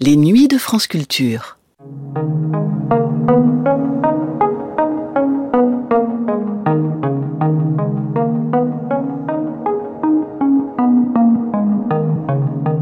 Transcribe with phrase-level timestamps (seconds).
[0.00, 1.58] Les nuits de France Culture.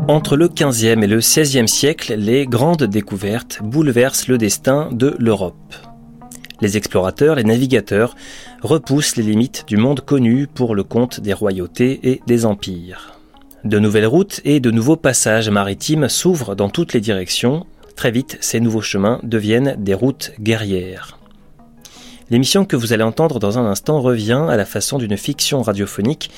[0.08, 5.74] Entre le XVe et le XVIe siècle, les grandes découvertes bouleversent le destin de l'Europe.
[6.60, 8.14] Les explorateurs, les navigateurs
[8.60, 13.15] repoussent les limites du monde connu pour le compte des royautés et des empires.
[13.66, 17.66] De nouvelles routes et de nouveaux passages maritimes s'ouvrent dans toutes les directions.
[17.96, 21.18] Très vite, ces nouveaux chemins deviennent des routes guerrières.
[22.30, 26.30] L'émission que vous allez entendre dans un instant revient à la façon d'une fiction radiophonique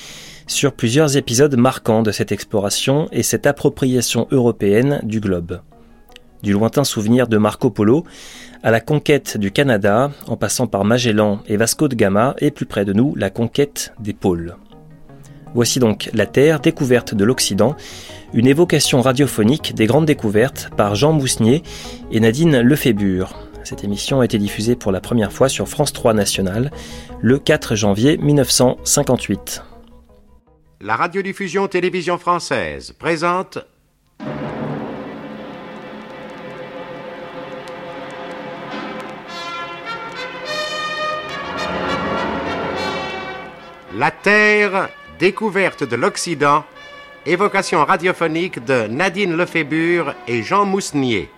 [0.47, 5.61] sur plusieurs épisodes marquants de cette exploration et cette appropriation européenne du globe.
[6.41, 8.05] Du lointain souvenir de Marco Polo
[8.63, 12.65] à la conquête du Canada, en passant par Magellan et Vasco de Gama, et plus
[12.65, 14.55] près de nous, la conquête des pôles.
[15.55, 17.75] Voici donc La Terre, découverte de l'Occident,
[18.33, 21.63] une évocation radiophonique des grandes découvertes par Jean Mousnier
[22.11, 23.35] et Nadine Lefébure.
[23.63, 26.71] Cette émission a été diffusée pour la première fois sur France 3 National
[27.19, 29.63] le 4 janvier 1958.
[30.81, 33.59] La radiodiffusion télévision française présente
[43.95, 44.87] La Terre,
[45.19, 46.63] découverte de l'Occident,
[47.25, 51.29] évocation radiophonique de Nadine Lefébure et Jean Mousnier.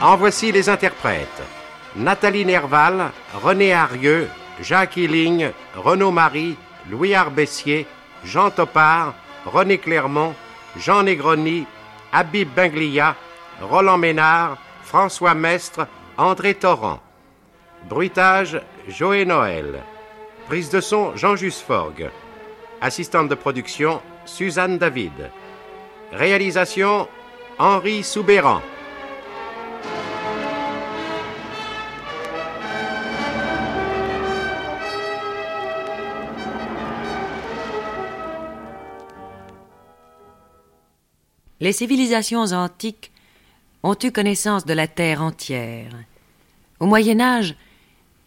[0.00, 1.42] En voici les interprètes.
[1.96, 4.28] Nathalie Nerval, René Arieux,
[4.62, 6.56] Jacques Hilling, Renaud Marie,
[6.88, 7.84] Louis Arbessier,
[8.24, 10.34] Jean Topard, René Clermont,
[10.76, 11.66] Jean Negroni,
[12.12, 13.16] Habib Benglia,
[13.60, 17.00] Roland Ménard, François Mestre, André Torrent.
[17.88, 19.82] Bruitage, Joé Noël.
[20.46, 22.10] Prise de son, Jean Jusforgue.
[22.80, 25.30] Assistante de production, Suzanne David.
[26.12, 27.08] Réalisation,
[27.58, 28.62] Henri Soubéran.
[41.60, 43.10] Les civilisations antiques
[43.82, 45.90] ont eu connaissance de la Terre entière.
[46.78, 47.56] Au Moyen Âge,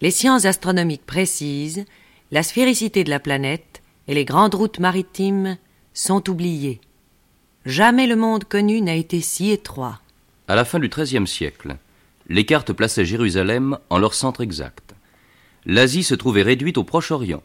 [0.01, 1.85] les sciences astronomiques précises,
[2.31, 5.57] la sphéricité de la planète et les grandes routes maritimes
[5.94, 6.81] sont oubliées.
[7.66, 10.00] Jamais le monde connu n'a été si étroit.
[10.47, 11.78] À la fin du XIIIe siècle,
[12.28, 14.95] les cartes plaçaient Jérusalem en leur centre exact.
[15.66, 17.44] L'Asie se trouvait réduite au Proche-Orient.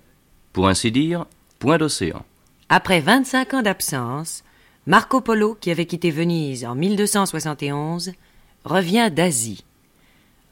[0.54, 1.26] Pour ainsi dire,
[1.58, 2.24] point d'océan.
[2.70, 4.42] Après 25 ans d'absence,
[4.86, 8.12] Marco Polo, qui avait quitté Venise en 1271,
[8.64, 9.64] revient d'Asie.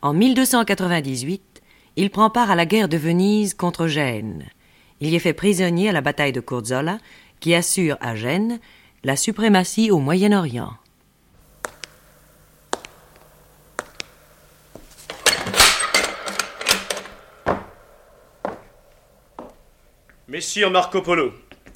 [0.02, 1.53] En 1298,
[1.96, 4.48] il prend part à la guerre de Venise contre Gênes.
[5.00, 6.98] Il y est fait prisonnier à la bataille de Kurzola,
[7.40, 8.58] qui assure à Gênes
[9.04, 10.72] la suprématie au Moyen-Orient.
[20.26, 21.32] Messire Marco Polo,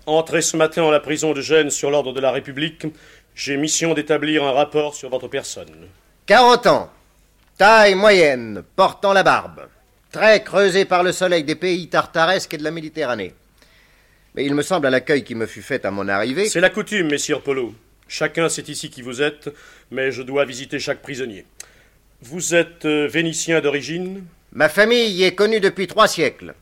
[0.06, 2.86] entré ce matin en la prison de Gênes sur l'ordre de la République,
[3.34, 5.86] j'ai mission d'établir un rapport sur votre personne.
[6.26, 6.90] 40 ans,
[7.56, 9.68] taille moyenne, portant la barbe,
[10.10, 13.34] très creusé par le soleil des pays tartaresques et de la Méditerranée.
[14.34, 16.48] Mais il me semble à l'accueil qui me fut fait à mon arrivée.
[16.48, 17.74] C'est la coutume, messire Polo.
[18.06, 19.50] Chacun sait ici qui vous êtes,
[19.90, 21.44] mais je dois visiter chaque prisonnier.
[22.22, 24.24] Vous êtes euh, vénitien d'origine?
[24.52, 26.54] Ma famille y est connue depuis trois siècles.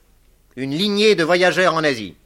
[0.57, 2.17] Une lignée de voyageurs en Asie.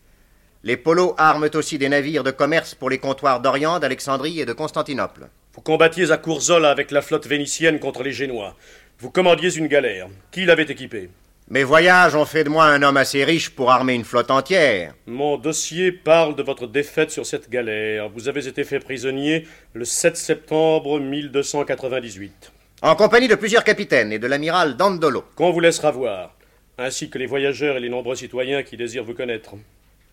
[0.62, 4.52] Les polos arment aussi des navires de commerce pour les comptoirs d'Orient, d'Alexandrie et de
[4.52, 5.28] Constantinople.
[5.54, 8.56] Vous combattiez à Courzola avec la flotte vénitienne contre les Génois.
[9.02, 10.08] Vous commandiez une galère.
[10.30, 11.08] Qui l'avait équipée?
[11.48, 14.92] Mes voyages ont fait de moi un homme assez riche pour armer une flotte entière.
[15.06, 18.10] Mon dossier parle de votre défaite sur cette galère.
[18.10, 22.52] Vous avez été fait prisonnier le 7 septembre 1298.
[22.82, 25.24] En compagnie de plusieurs capitaines et de l'amiral Dandolo.
[25.34, 26.36] Qu'on vous laissera voir,
[26.76, 29.54] ainsi que les voyageurs et les nombreux citoyens qui désirent vous connaître.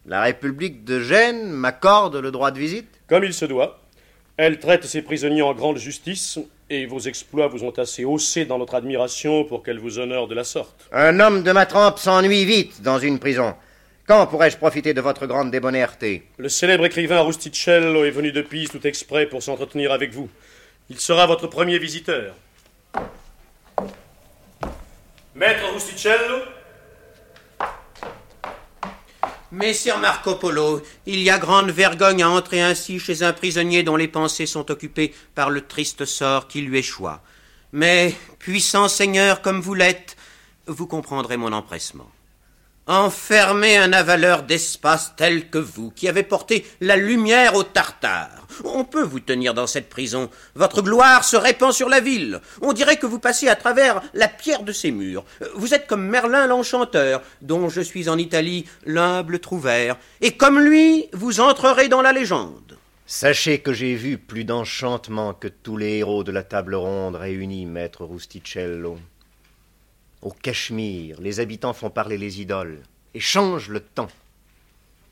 [0.05, 3.01] La République de Gênes m'accorde le droit de visite?
[3.07, 3.81] Comme il se doit.
[4.37, 8.57] Elle traite ses prisonniers en grande justice, et vos exploits vous ont assez haussé dans
[8.57, 10.87] notre admiration pour qu'elle vous honore de la sorte.
[10.91, 13.55] Un homme de ma trempe s'ennuie vite dans une prison.
[14.07, 18.69] Quand pourrais-je profiter de votre grande débonnaire-té Le célèbre écrivain Rusticello est venu de Pise
[18.69, 20.29] tout exprès pour s'entretenir avec vous.
[20.89, 22.33] Il sera votre premier visiteur.
[25.35, 26.41] Maître Rusticello
[29.51, 33.95] Messire Marco Polo, il y a grande vergogne à entrer ainsi chez un prisonnier dont
[33.95, 37.21] les pensées sont occupées par le triste sort qui lui échoit.
[37.71, 40.17] Mais, puissant Seigneur comme vous l'êtes,
[40.67, 42.11] vous comprendrez mon empressement.
[42.87, 48.46] Enfermer un avaleur d'espace tel que vous, qui avez porté la lumière aux Tartares.
[48.63, 50.29] On peut vous tenir dans cette prison.
[50.55, 52.41] Votre gloire se répand sur la ville.
[52.61, 55.25] On dirait que vous passez à travers la pierre de ses murs.
[55.55, 59.97] Vous êtes comme Merlin l'enchanteur, dont je suis en Italie l'humble trouvère.
[60.21, 62.77] Et comme lui, vous entrerez dans la légende.
[63.05, 67.65] Sachez que j'ai vu plus d'enchantement que tous les héros de la table ronde réunis,
[67.65, 68.97] maître Rusticello.
[70.21, 72.81] Au Cachemire, les habitants font parler les idoles
[73.13, 74.09] et changent le temps.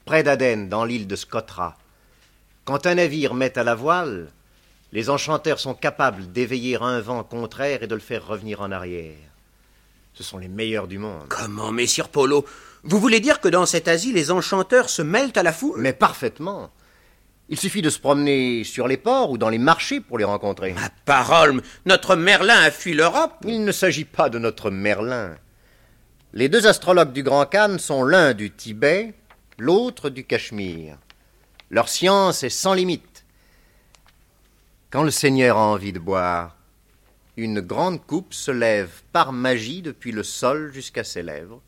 [0.03, 1.77] Près d'Aden, dans l'île de Scotra,
[2.65, 4.27] quand un navire met à la voile,
[4.91, 9.15] les enchanteurs sont capables d'éveiller un vent contraire et de le faire revenir en arrière.
[10.13, 11.27] Ce sont les meilleurs du monde.
[11.29, 12.45] Comment, messire Polo?
[12.83, 15.79] Vous voulez dire que dans cet Asie, les enchanteurs se mêlent à la foule?
[15.81, 16.71] Mais parfaitement.
[17.50, 20.73] Il suffit de se promener sur les ports ou dans les marchés pour les rencontrer.
[20.73, 23.33] Ma parole, notre Merlin a fui l'Europe.
[23.45, 25.35] Il ne s'agit pas de notre Merlin.
[26.33, 29.13] Les deux astrologues du Grand Khan sont l'un du Tibet,
[29.59, 30.97] l'autre du Cachemire.
[31.75, 33.25] Leur science est sans limite.
[34.92, 36.56] Quand le Seigneur a envie de boire,
[37.36, 41.62] une grande coupe se lève par magie depuis le sol jusqu'à ses lèvres.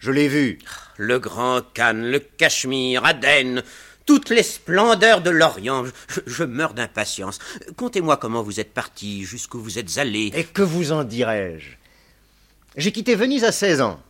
[0.00, 0.58] Je l'ai vu.
[0.96, 3.62] Le Grand Khan, le Cachemire, Aden,
[4.04, 5.84] toutes les splendeurs de l'Orient.
[6.08, 7.38] Je, je meurs d'impatience.
[7.76, 10.32] Contez-moi comment vous êtes parti, jusqu'où vous êtes allé.
[10.34, 11.76] Et que vous en dirais-je
[12.76, 14.00] J'ai quitté Venise à 16 ans.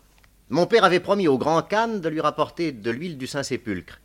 [0.49, 4.01] Mon père avait promis au grand Khan de lui rapporter de l'huile du Saint-Sépulcre.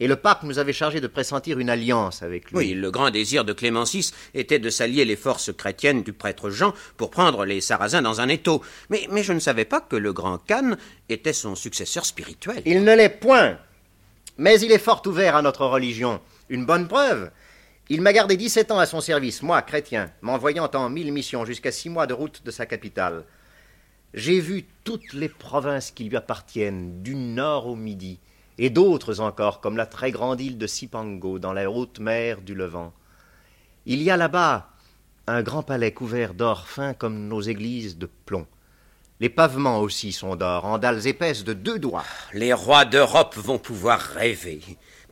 [0.00, 2.56] Et le pape nous avait chargé de pressentir une alliance avec lui.
[2.56, 6.50] Oui, le grand désir de Clément VI était de s'allier les forces chrétiennes du prêtre
[6.50, 8.62] Jean pour prendre les Sarrasins dans un étau.
[8.90, 10.76] Mais, mais je ne savais pas que le grand Khan
[11.08, 12.62] était son successeur spirituel.
[12.64, 13.58] Il ne l'est point.
[14.36, 16.20] Mais il est fort ouvert à notre religion.
[16.48, 17.30] Une bonne preuve.
[17.90, 21.72] Il m'a gardé 17 ans à son service, moi, chrétien, m'envoyant en mille missions jusqu'à
[21.72, 23.24] six mois de route de sa capitale.
[24.12, 28.20] J'ai vu toutes les provinces qui lui appartiennent, du nord au midi,
[28.58, 32.54] et d'autres encore, comme la très grande île de Cipango, dans la haute mer du
[32.54, 32.92] Levant.
[33.86, 34.70] Il y a là-bas
[35.26, 38.46] un grand palais couvert d'or fin comme nos églises de plomb.
[39.20, 42.04] Les pavements aussi sont d'or, en dalles épaisses de deux doigts.
[42.32, 44.60] Les rois d'Europe vont pouvoir rêver.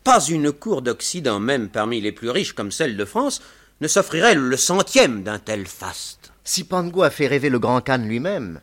[0.04, 3.42] Pas une cour d'Occident, même parmi les plus riches comme celle de France,
[3.80, 6.32] ne s'offrirait le centième d'un tel faste.
[6.44, 8.60] Cipango a fait rêver le grand Khan lui-même.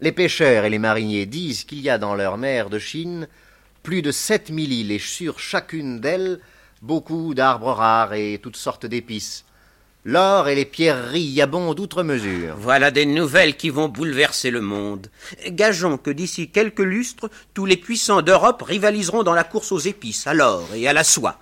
[0.00, 3.28] Les pêcheurs et les mariniers disent qu'il y a dans leur mer de Chine
[3.84, 6.40] plus de sept mille îles et sur chacune d'elles
[6.82, 9.44] beaucoup d'arbres rares et toutes sortes d'épices.
[10.06, 12.56] L'or et les pierreries y abondent outre mesure.
[12.58, 15.08] Voilà des nouvelles qui vont bouleverser le monde.
[15.48, 20.26] Gageons que d'ici quelques lustres, tous les puissants d'Europe rivaliseront dans la course aux épices,
[20.26, 21.38] à l'or et à la soie.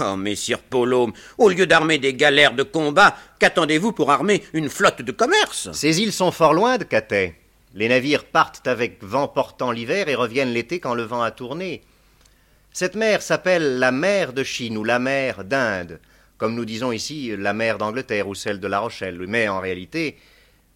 [0.00, 5.02] Oh, messire Polo, au lieu d'armer des galères de combat, qu'attendez-vous pour armer une flotte
[5.02, 5.72] de commerce?
[5.72, 7.39] Ces îles sont fort loin de Cathay.
[7.74, 11.82] Les navires partent avec vent portant l'hiver et reviennent l'été quand le vent a tourné.
[12.72, 16.00] Cette mer s'appelle la mer de Chine ou la mer d'Inde,
[16.38, 20.16] comme nous disons ici la mer d'Angleterre ou celle de La Rochelle, mais en réalité,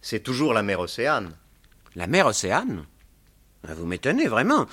[0.01, 1.35] c'est toujours la mer Océane.
[1.95, 2.85] La mer Océane?
[3.67, 4.67] Ah, Vous m'étonnez vraiment.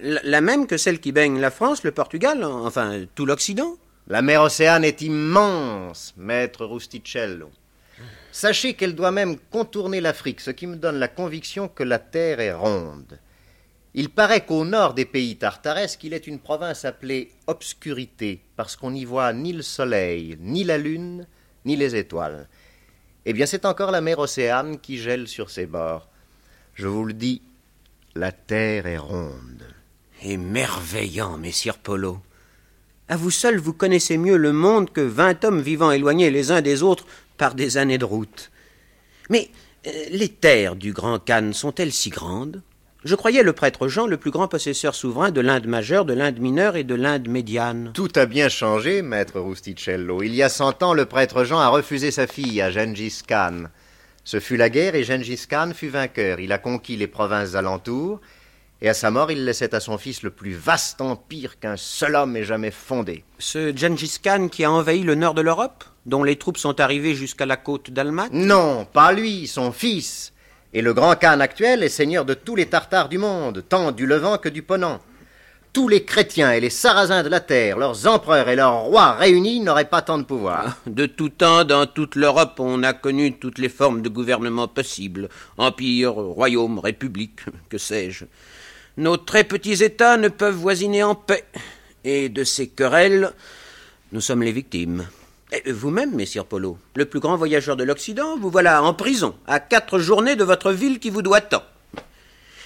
[0.00, 3.76] La, la même que celle qui baigne la France, le Portugal, enfin tout l'Occident?
[4.08, 7.50] La mer Océane est immense, maître Rusticello.
[8.34, 12.40] Sachez qu'elle doit même contourner l'Afrique, ce qui me donne la conviction que la Terre
[12.40, 13.18] est ronde.
[13.92, 18.90] Il paraît qu'au nord des pays tartaresques, il est une province appelée obscurité, parce qu'on
[18.90, 21.26] n'y voit ni le soleil, ni la lune,
[21.66, 22.48] ni les étoiles.
[23.26, 26.08] Eh bien, c'est encore la mer Océane qui gèle sur ses bords.
[26.72, 27.42] Je vous le dis,
[28.14, 29.62] la Terre est ronde.
[30.22, 32.18] Émerveillant, messire Polo.
[33.08, 36.62] À vous seul, vous connaissez mieux le monde que vingt hommes vivant éloignés les uns
[36.62, 37.04] des autres
[37.42, 38.52] par des années de route.
[39.28, 39.50] Mais
[39.88, 42.62] euh, les terres du Grand Khan sont-elles si grandes?
[43.04, 46.38] Je croyais le prêtre Jean le plus grand possesseur souverain de l'Inde majeure, de l'Inde
[46.38, 47.90] mineure et de l'Inde médiane.
[47.94, 50.22] Tout a bien changé, maître Rusticello.
[50.22, 53.64] Il y a cent ans, le prêtre Jean a refusé sa fille à Gengis Khan.
[54.22, 56.38] Ce fut la guerre et Gengis Khan fut vainqueur.
[56.38, 58.20] Il a conquis les provinces alentours
[58.82, 62.14] et à sa mort, il laissait à son fils le plus vaste empire qu'un seul
[62.14, 63.24] homme ait jamais fondé.
[63.40, 67.14] Ce Gengis Khan qui a envahi le nord de l'Europe, dont les troupes sont arrivées
[67.14, 70.32] jusqu'à la côte d'Almat Non, pas lui, son fils.
[70.74, 74.06] Et le grand Khan actuel est seigneur de tous les Tartares du monde, tant du
[74.06, 75.00] Levant que du Ponant.
[75.72, 79.60] Tous les chrétiens et les sarrasins de la terre, leurs empereurs et leurs rois réunis
[79.60, 80.76] n'auraient pas tant de pouvoir.
[80.86, 85.28] De tout temps, dans toute l'Europe, on a connu toutes les formes de gouvernement possibles.
[85.56, 87.40] Empire, royaume, république,
[87.70, 88.26] que sais-je.
[88.98, 91.44] Nos très petits États ne peuvent voisiner en paix.
[92.04, 93.32] Et de ces querelles,
[94.10, 95.06] nous sommes les victimes.
[95.52, 99.60] Et Vous-même, messire Polo, le plus grand voyageur de l'Occident, vous voilà en prison, à
[99.60, 101.62] quatre journées de votre ville qui vous doit tant.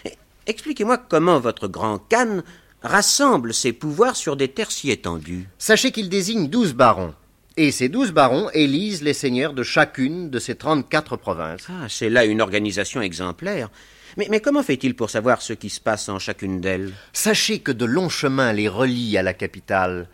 [0.04, 0.12] Et
[0.46, 2.42] Expliquez-moi comment votre grand Khan
[2.82, 5.48] rassemble ses pouvoirs sur des terres si étendues.
[5.58, 7.14] Sachez qu'il désigne douze barons.
[7.56, 11.66] Et ces douze barons élisent les seigneurs de chacune de ces trente-quatre provinces.
[11.68, 13.70] Ah, c'est là une organisation exemplaire.
[14.16, 16.92] Mais, mais comment fait-il pour savoir ce qui se passe en chacune d'elles?
[17.12, 20.08] Sachez que de longs chemins les relient à la capitale.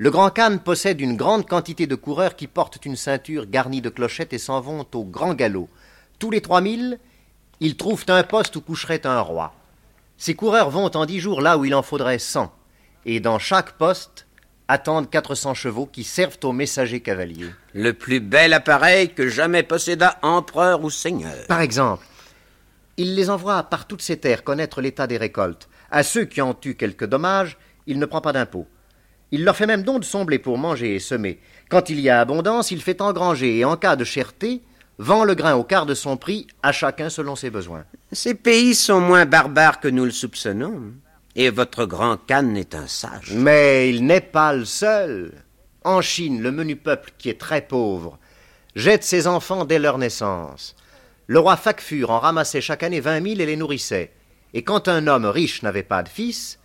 [0.00, 3.88] Le Grand Khan possède une grande quantité de coureurs qui portent une ceinture garnie de
[3.88, 5.68] clochettes et s'en vont au grand galop.
[6.20, 7.00] Tous les trois mille,
[7.58, 9.52] ils trouvent un poste où coucherait un roi.
[10.16, 12.54] Ces coureurs vont en dix jours là où il en faudrait cent,
[13.06, 14.28] et dans chaque poste
[14.68, 17.50] attendent quatre cents chevaux qui servent aux messagers cavaliers.
[17.74, 21.44] Le plus bel appareil que jamais posséda empereur ou seigneur.
[21.48, 22.06] Par exemple,
[22.98, 25.68] il les envoie par toutes ces terres connaître l'état des récoltes.
[25.90, 28.68] À ceux qui ont eu quelques dommages, il ne prend pas d'impôt.
[29.30, 31.38] Il leur fait même don de son blé pour manger et semer.
[31.68, 34.62] Quand il y a abondance, il fait engranger et en cas de cherté,
[34.98, 37.84] vend le grain au quart de son prix à chacun selon ses besoins.
[38.12, 40.92] Ces pays sont moins barbares que nous le soupçonnons.
[41.36, 43.32] Et votre grand Khan est un sage.
[43.34, 45.32] Mais il n'est pas le seul.
[45.84, 48.18] En Chine, le menu peuple, qui est très pauvre,
[48.74, 50.74] jette ses enfants dès leur naissance.
[51.26, 54.12] Le roi Fakfur en ramassait chaque année vingt mille et les nourrissait.
[54.54, 56.57] Et quand un homme riche n'avait pas de fils,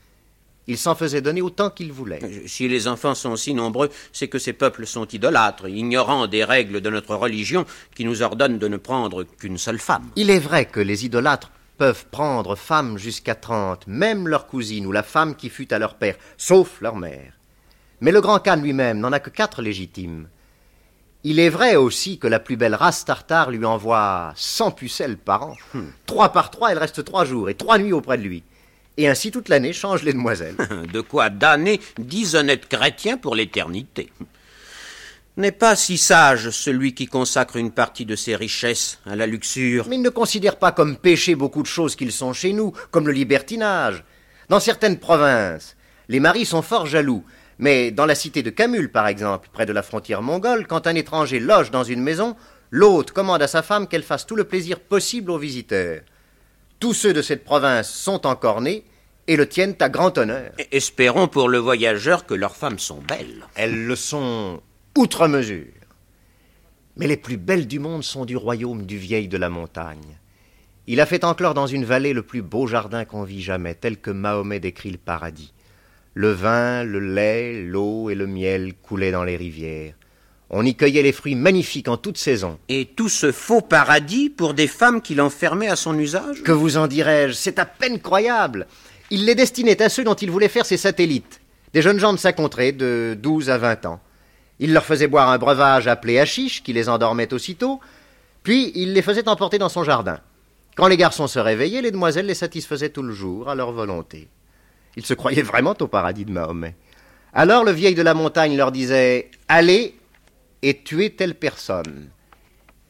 [0.68, 2.20] il s'en faisait donner autant qu'il voulait.
[2.48, 6.82] Si les enfants sont si nombreux, c'est que ces peuples sont idolâtres, ignorant des règles
[6.82, 7.66] de notre religion
[7.96, 10.10] qui nous ordonnent de ne prendre qu'une seule femme.
[10.16, 14.92] Il est vrai que les idolâtres peuvent prendre femme jusqu'à trente, même leur cousine ou
[14.92, 17.34] la femme qui fut à leur père, sauf leur mère.
[18.00, 20.28] Mais le grand Khan lui-même n'en a que quatre légitimes.
[21.26, 25.44] Il est vrai aussi que la plus belle race tartare lui envoie cent pucelles par
[25.44, 25.56] an.
[26.06, 28.44] Trois par trois, elle reste trois jours et trois nuits auprès de lui.
[28.98, 30.56] Et ainsi toute l'année change les demoiselles.
[30.94, 34.12] De quoi damner dix honnêtes chrétiens pour l'éternité.
[35.36, 39.88] N'est pas si sage celui qui consacre une partie de ses richesses à la luxure.
[39.90, 43.08] Mais il ne considère pas comme péché beaucoup de choses qu'ils sont chez nous, comme
[43.08, 44.04] le libertinage.
[44.50, 45.76] Dans certaines provinces,
[46.08, 47.24] les maris sont fort jaloux.
[47.58, 50.94] Mais dans la cité de Camul, par exemple, près de la frontière mongole, quand un
[50.94, 52.36] étranger loge dans une maison,
[52.70, 56.02] l'hôte commande à sa femme qu'elle fasse tout le plaisir possible aux visiteurs.
[56.84, 58.84] Tous ceux de cette province sont encore nés
[59.28, 60.52] et le tiennent à grand honneur.
[60.74, 63.48] Espérons pour le voyageur que leurs femmes sont belles.
[63.56, 64.62] Elles le sont
[64.98, 65.72] outre mesure.
[66.98, 70.18] Mais les plus belles du monde sont du royaume du vieil de la montagne.
[70.86, 73.96] Il a fait enclore dans une vallée le plus beau jardin qu'on vit jamais, tel
[73.96, 75.54] que Mahomet décrit le paradis.
[76.16, 79.94] Le vin, le lait, l'eau et le miel coulaient dans les rivières.
[80.56, 82.60] On y cueillait les fruits magnifiques en toute saison.
[82.70, 86.44] Et tout ce faux paradis pour des femmes qu'il enfermait à son usage?
[86.44, 87.34] Que vous en dirais-je?
[87.34, 88.68] C'est à peine croyable.
[89.10, 91.42] Il les destinait à ceux dont il voulait faire ses satellites,
[91.74, 94.00] des jeunes gens de sa contrée, de douze à vingt ans.
[94.60, 97.80] Il leur faisait boire un breuvage appelé hachiche, qui les endormait aussitôt,
[98.44, 100.20] puis il les faisait emporter dans son jardin.
[100.76, 104.28] Quand les garçons se réveillaient, les demoiselles les satisfaisaient tout le jour, à leur volonté.
[104.98, 106.76] Ils se croyaient vraiment au paradis de Mahomet.
[107.34, 109.96] Alors le vieil de la montagne leur disait Allez
[110.64, 112.10] et tuez telle personne.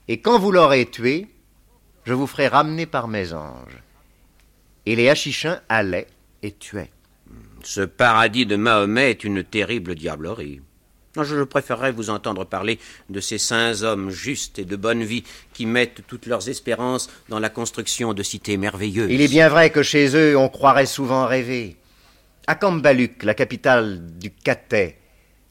[0.08, 1.28] Et quand vous l'aurez tuée,
[2.06, 3.82] je vous ferai ramener par mes anges.
[4.86, 6.08] Et les hachichins allaient
[6.44, 6.92] et tuaient.
[7.64, 10.62] Ce paradis de Mahomet est une terrible diablerie.
[11.16, 15.66] Je préférerais vous entendre parler de ces saints hommes justes et de bonne vie qui
[15.66, 19.12] mettent toutes leurs espérances dans la construction de cités merveilleuses.
[19.12, 21.78] Il est bien vrai que chez eux, on croirait souvent rêver.
[22.46, 24.98] À Kambaluk, la capitale du Katay,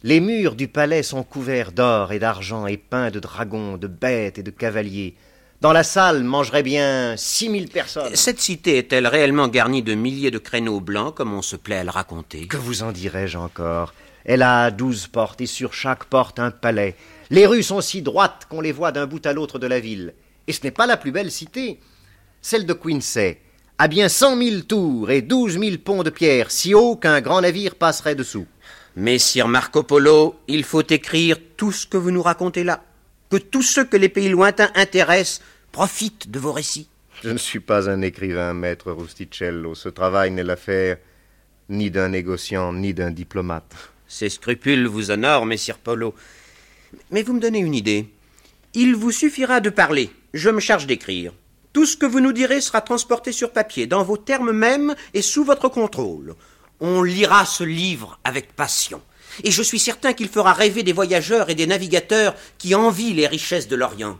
[0.05, 4.39] les murs du palais sont couverts d'or et d'argent et peints de dragons, de bêtes
[4.39, 5.15] et de cavaliers.
[5.61, 8.17] Dans la salle mangeraient bien six mille personnes.
[8.17, 11.85] Cette cité est-elle réellement garnie de milliers de créneaux blancs, comme on se plaît à
[11.85, 12.49] le raconter?
[12.49, 13.95] Que vous en dirais-je encore?
[14.25, 16.97] Elle a douze portes, et sur chaque porte un palais.
[17.31, 20.15] Les rues sont si droites qu'on les voit d'un bout à l'autre de la ville.
[20.49, 21.79] Et ce n'est pas la plus belle cité.
[22.41, 23.37] Celle de Quincy
[23.79, 27.41] a bien cent mille tours et douze mille ponts de pierre, si hauts qu'un grand
[27.41, 28.47] navire passerait dessous.
[28.97, 32.85] Messire Marco Polo, il faut écrire tout ce que vous nous racontez là.
[33.31, 35.41] Que tous ceux que les pays lointains intéressent
[35.73, 36.89] profitent de vos récits.
[37.23, 39.75] Je ne suis pas un écrivain, maître Rusticello.
[39.75, 40.99] Ce travail n'est l'affaire
[41.71, 43.75] ni d'un négociant, ni d'un diplomate.
[44.07, 46.15] Ces scrupules vous honorent, messire Polo.
[47.11, 48.11] Mais vous me donnez une idée.
[48.75, 50.11] Il vous suffira de parler.
[50.35, 51.33] Je me charge d'écrire.
[51.73, 55.23] Tout ce que vous nous direz sera transporté sur papier, dans vos termes mêmes et
[55.23, 56.35] sous votre contrôle.
[56.85, 59.01] On lira ce livre avec passion.
[59.45, 63.29] Et je suis certain qu'il fera rêver des voyageurs et des navigateurs qui envient les
[63.29, 64.19] richesses de l'Orient.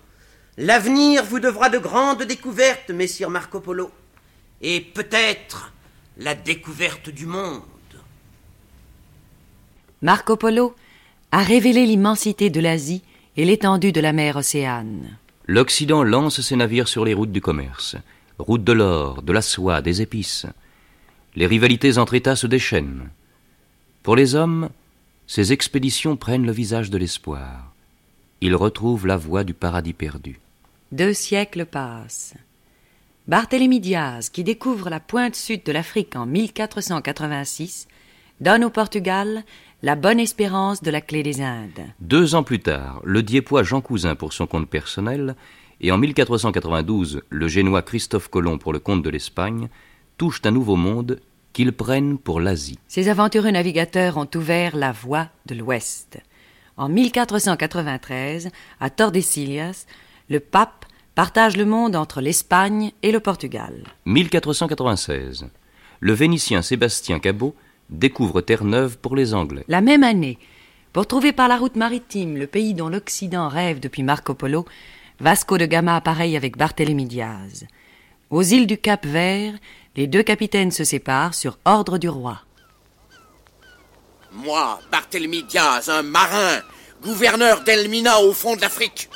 [0.57, 3.91] L'avenir vous devra de grandes découvertes, messire Marco Polo.
[4.61, 5.73] Et peut-être
[6.19, 7.63] la découverte du monde.
[10.01, 10.77] Marco Polo
[11.33, 13.03] a révélé l'immensité de l'Asie
[13.37, 15.19] et l'étendue de la mer Océane.
[15.47, 17.97] L'Occident lance ses navires sur les routes du commerce.
[18.39, 20.47] route de l'or, de la soie, des épices.
[21.35, 23.09] Les rivalités entre États se déchaînent.
[24.03, 24.69] Pour les hommes,
[25.27, 27.73] ces expéditions prennent le visage de l'espoir.
[28.41, 30.41] Ils retrouvent la voie du paradis perdu.
[30.91, 32.35] Deux siècles passent.
[33.29, 37.87] Barthélemy Diaz, qui découvre la pointe sud de l'Afrique en 1486,
[38.41, 39.45] donne au Portugal
[39.83, 41.87] la bonne espérance de la clé des Indes.
[42.01, 45.37] Deux ans plus tard, le Diepois Jean Cousin pour son compte personnel,
[45.81, 49.69] et en 1492, le Génois Christophe Colomb pour le compte de l'Espagne,
[50.19, 51.21] touchent un nouveau monde
[51.53, 52.79] qu'ils prennent pour l'Asie.
[52.89, 56.19] Ces aventureux navigateurs ont ouvert la voie de l'Ouest.
[56.77, 58.51] En 1493,
[58.81, 59.87] à Tordesillas,
[60.29, 63.85] le pape partage le monde entre l'Espagne et le Portugal.
[64.07, 65.49] 1496.
[66.01, 67.55] Le Vénitien Sébastien Cabot
[67.91, 69.65] découvre Terre-Neuve pour les Anglais.
[69.69, 70.39] La même année,
[70.93, 74.65] pour trouver par la route maritime le pays dont l'Occident rêve depuis Marco Polo,
[75.21, 77.67] Vasco de Gama appareille avec Barthélemy Diaz.
[78.33, 79.53] Aux îles du Cap Vert,
[79.95, 82.41] les deux capitaines se séparent sur ordre du roi.
[84.31, 86.63] Moi, Barthélemy Diaz, un marin,
[87.03, 89.11] gouverneur d'Elmina au fond de l'Afrique.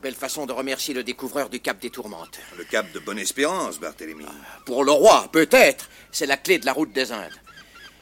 [0.00, 2.38] Belle façon de remercier le découvreur du Cap des Tourmentes.
[2.56, 4.26] Le Cap de Bonne-Espérance, Barthélemy.
[4.64, 7.40] Pour le roi, peut-être, c'est la clé de la route des Indes.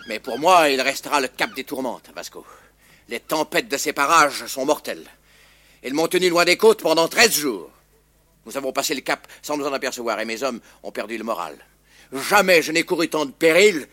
[0.08, 2.44] Mais pour moi, il restera le Cap des Tourmentes, Vasco.
[3.08, 5.08] Les tempêtes de ces parages sont mortelles.
[5.82, 7.70] Ils m'ont tenu loin des côtes pendant treize jours.
[8.46, 11.24] Nous avons passé le cap sans nous en apercevoir et mes hommes ont perdu le
[11.24, 11.56] moral.
[12.12, 13.86] Jamais je n'ai couru tant de périls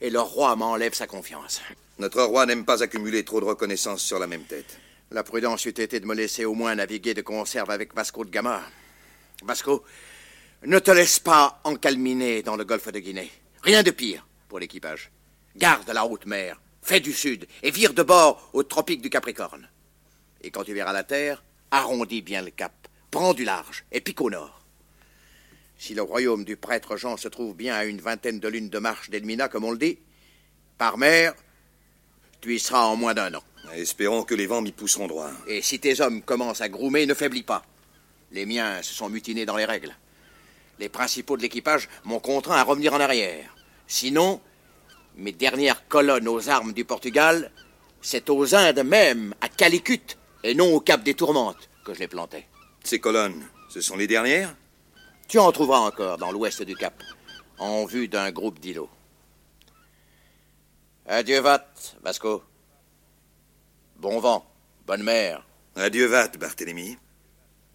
[0.00, 1.60] et le roi m'enlève sa confiance.
[1.98, 4.78] Notre roi n'aime pas accumuler trop de reconnaissance sur la même tête.
[5.10, 8.30] La prudence eût été de me laisser au moins naviguer de conserve avec Vasco de
[8.30, 8.62] Gama.
[9.42, 9.84] Vasco,
[10.64, 13.30] ne te laisse pas encalminer dans le golfe de Guinée.
[13.62, 15.10] Rien de pire pour l'équipage.
[15.56, 19.68] Garde la haute mer, fais du sud et vire de bord au tropique du Capricorne.
[20.42, 24.20] Et quand tu verras la terre, arrondis bien le cap, prends du large et pique
[24.20, 24.60] au nord.
[25.78, 28.78] Si le royaume du prêtre Jean se trouve bien à une vingtaine de lunes de
[28.78, 29.98] marche d'Elmina, comme on le dit,
[30.76, 31.34] par mer,
[32.40, 33.42] tu y seras en moins d'un an.
[33.74, 35.30] Espérons que les vents m'y pousseront droit.
[35.46, 37.62] Et si tes hommes commencent à groumer, ne faiblis pas.
[38.32, 39.94] Les miens se sont mutinés dans les règles.
[40.78, 43.54] Les principaux de l'équipage m'ont contraint à revenir en arrière.
[43.86, 44.40] Sinon,
[45.16, 47.50] mes dernières colonnes aux armes du Portugal,
[48.00, 52.08] c'est aux Indes même, à Calicut, et non au Cap des Tourmentes, que je les
[52.08, 52.46] plantais.
[52.84, 54.54] Ces colonnes, ce sont les dernières?
[55.28, 57.02] Tu en trouveras encore dans l'ouest du Cap,
[57.58, 58.90] en vue d'un groupe d'îlots.
[61.06, 61.66] Adieu, Vat,
[62.02, 62.42] Vasco.
[63.96, 64.44] Bon vent,
[64.86, 65.46] bonne mer.
[65.76, 66.98] Adieu, Vat, Barthélemy.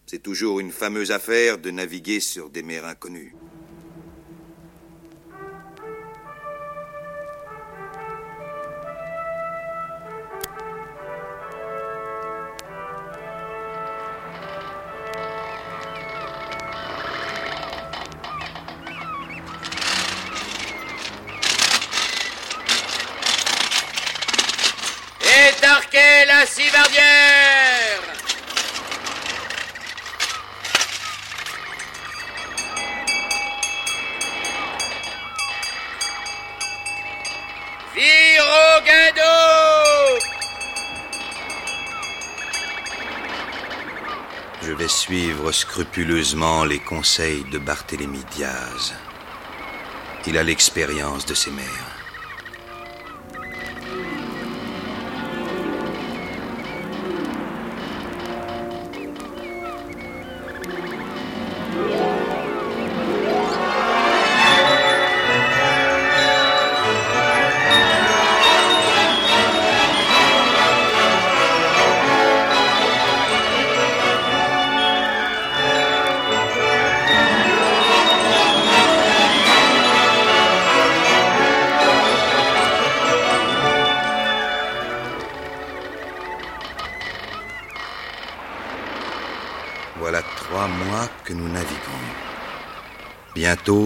[0.06, 3.36] C'est toujours une fameuse affaire de naviguer sur des mers inconnues.
[45.56, 48.94] Scrupuleusement les conseils de Barthélemy Diaz.
[50.28, 51.95] Il a l'expérience de ces mers.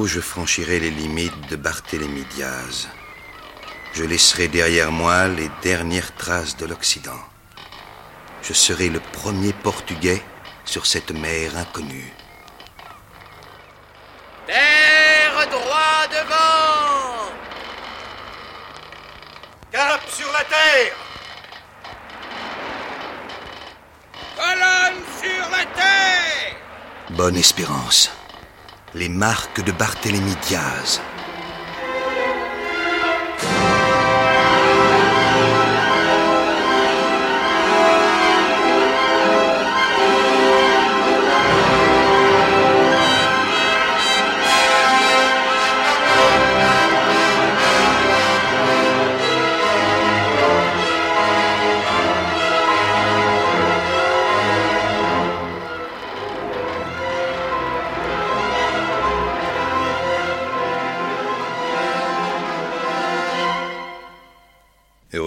[0.09, 2.89] Je franchirai les limites de Barthélemy Diaz.
[3.93, 7.21] Je laisserai derrière moi les dernières traces de l'Occident.
[8.41, 10.23] Je serai le premier Portugais
[10.65, 12.11] sur cette mer inconnue.
[14.47, 17.31] Terre droit devant
[19.71, 20.95] Cap sur la terre
[24.35, 26.55] Colonne sur la terre
[27.11, 28.18] Bonne espérance.
[28.95, 30.99] Les marques de Barthélemy Diaz.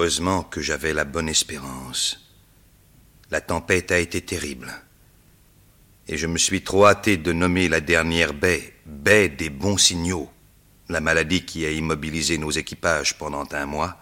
[0.03, 2.29] Heureusement que j'avais la bonne espérance.
[3.31, 4.73] La tempête a été terrible.
[6.09, 10.29] Et je me suis trop hâté de nommer la dernière baie baie des bons signaux.
[10.89, 13.97] La maladie qui a immobilisé nos équipages pendant un mois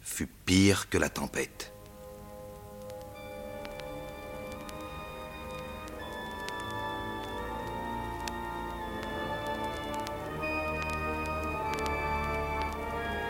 [0.00, 1.71] fut pire que la tempête.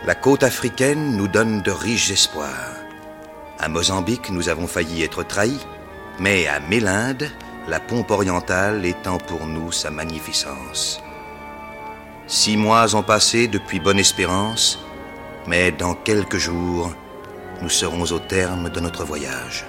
[0.05, 2.75] La côte africaine nous donne de riches espoirs.
[3.57, 5.65] À Mozambique, nous avons failli être trahis,
[6.19, 7.31] mais à Mélinde,
[7.69, 11.01] la pompe orientale étend pour nous sa magnificence.
[12.27, 14.77] Six mois ont passé depuis Bonne-Espérance,
[15.47, 16.93] mais dans quelques jours,
[17.61, 19.65] nous serons au terme de notre voyage.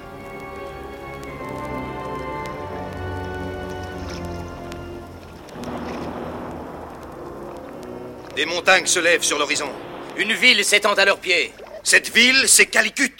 [8.34, 9.70] Des montagnes se lèvent sur l'horizon.
[10.16, 11.52] Une ville s'étend à leurs pieds.
[11.82, 13.16] Cette ville, c'est Calicut.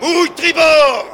[0.00, 1.06] Mouille tribord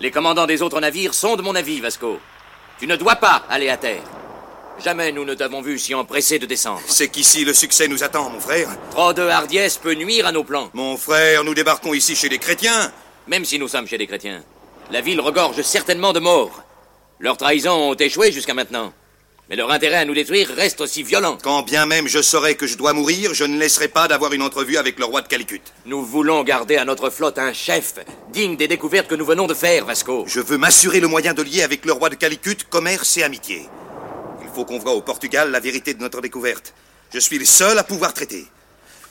[0.00, 2.18] Les commandants des autres navires sont de mon avis, Vasco.
[2.80, 4.02] Tu ne dois pas aller à terre.
[4.80, 6.82] Jamais nous ne t'avons vu si empressé de descendre.
[6.86, 8.68] C'est qu'ici le succès nous attend, mon frère.
[8.90, 10.70] Trop de hardiesse peut nuire à nos plans.
[10.74, 12.92] Mon frère, nous débarquons ici chez les chrétiens.
[13.28, 14.42] Même si nous sommes chez les chrétiens,
[14.90, 16.62] la ville regorge certainement de morts.
[17.20, 18.92] Leurs trahisons ont échoué jusqu'à maintenant.
[19.48, 21.36] Mais leur intérêt à nous détruire reste aussi violent.
[21.42, 24.42] Quand bien même je saurais que je dois mourir, je ne laisserai pas d'avoir une
[24.42, 25.60] entrevue avec le roi de Calicut.
[25.84, 27.94] Nous voulons garder à notre flotte un chef
[28.32, 30.24] digne des découvertes que nous venons de faire, Vasco.
[30.26, 33.68] Je veux m'assurer le moyen de lier avec le roi de Calicut commerce et amitié.
[34.52, 36.74] Il faut qu'on voie au Portugal la vérité de notre découverte.
[37.10, 38.46] Je suis le seul à pouvoir traiter.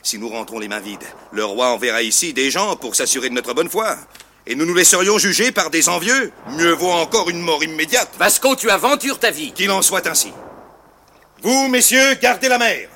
[0.03, 3.33] Si nous rentrons les mains vides, le roi enverra ici des gens pour s'assurer de
[3.33, 3.97] notre bonne foi.
[4.45, 6.31] Et nous nous laisserions juger par des envieux.
[6.51, 8.09] Mieux vaut encore une mort immédiate.
[8.19, 9.51] Vasco, tu aventures ta vie.
[9.51, 10.31] Qu'il en soit ainsi.
[11.41, 12.87] Vous, messieurs, gardez la mer.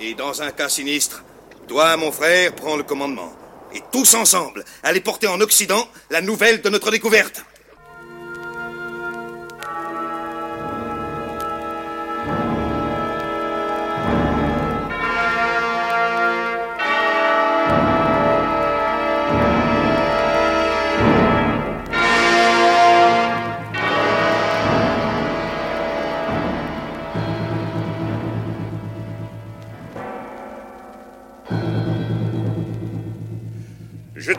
[0.00, 1.24] Et dans un cas sinistre,
[1.68, 3.34] toi, mon frère, prends le commandement.
[3.74, 7.44] Et tous ensemble, allez porter en Occident la nouvelle de notre découverte.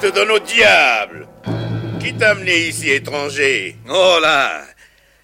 [0.07, 1.27] Te donne au diable.
[1.99, 3.75] Qui t'a amené ici, étranger?
[3.89, 4.65] Oh là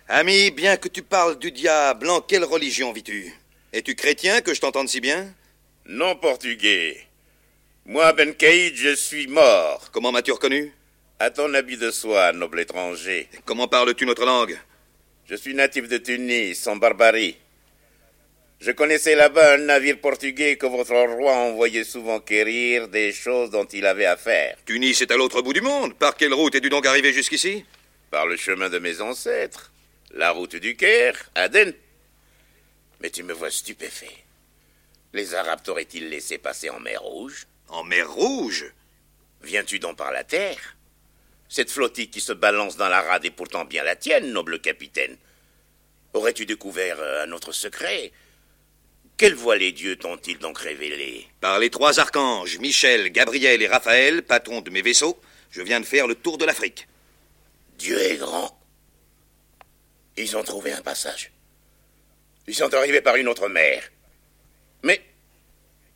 [0.10, 3.34] Ami, bien que tu parles du diable, en quelle religion vis-tu?
[3.72, 5.34] Es-tu chrétien que je t'entende si bien?
[5.86, 6.98] Non portugais.
[7.86, 9.90] Moi, Ben Caïd, je suis mort.
[9.94, 10.74] Comment m'as-tu reconnu?
[11.20, 13.30] À ton habit de soie, noble étranger.
[13.46, 14.60] Comment parles-tu notre langue?
[15.30, 17.38] Je suis natif de Tunis, en Barbarie.
[18.66, 23.66] Je connaissais là-bas un navire portugais que votre roi envoyait souvent quérir des choses dont
[23.66, 24.56] il avait affaire.
[24.66, 25.94] Tunis est à l'autre bout du monde.
[25.96, 27.66] Par quelle route es-tu donc arrivé jusqu'ici?
[28.10, 29.74] Par le chemin de mes ancêtres.
[30.12, 31.74] La route du Caire, Aden.
[33.02, 34.16] Mais tu me vois stupéfait.
[35.12, 37.48] Les Arabes t'auraient-ils laissé passer en mer Rouge?
[37.68, 38.72] En mer Rouge?
[39.42, 40.78] Viens-tu donc par la terre?
[41.50, 45.18] Cette flottille qui se balance dans la rade est pourtant bien la tienne, noble capitaine.
[46.14, 48.14] Aurais-tu découvert euh, un autre secret?
[49.18, 54.24] Quelle voix les dieux t'ont-ils donc révélé Par les trois archanges, Michel, Gabriel et Raphaël,
[54.24, 55.20] patrons de mes vaisseaux,
[55.52, 56.88] je viens de faire le tour de l'Afrique.
[57.78, 58.60] Dieu est grand.
[60.18, 61.32] Ils ont trouvé un passage.
[62.48, 63.84] Ils sont arrivés par une autre mer.
[64.82, 65.02] Mais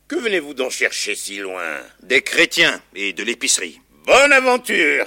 [0.06, 3.80] que venez-vous donc chercher si loin Des chrétiens et de l'épicerie.
[4.06, 5.06] Bonne aventure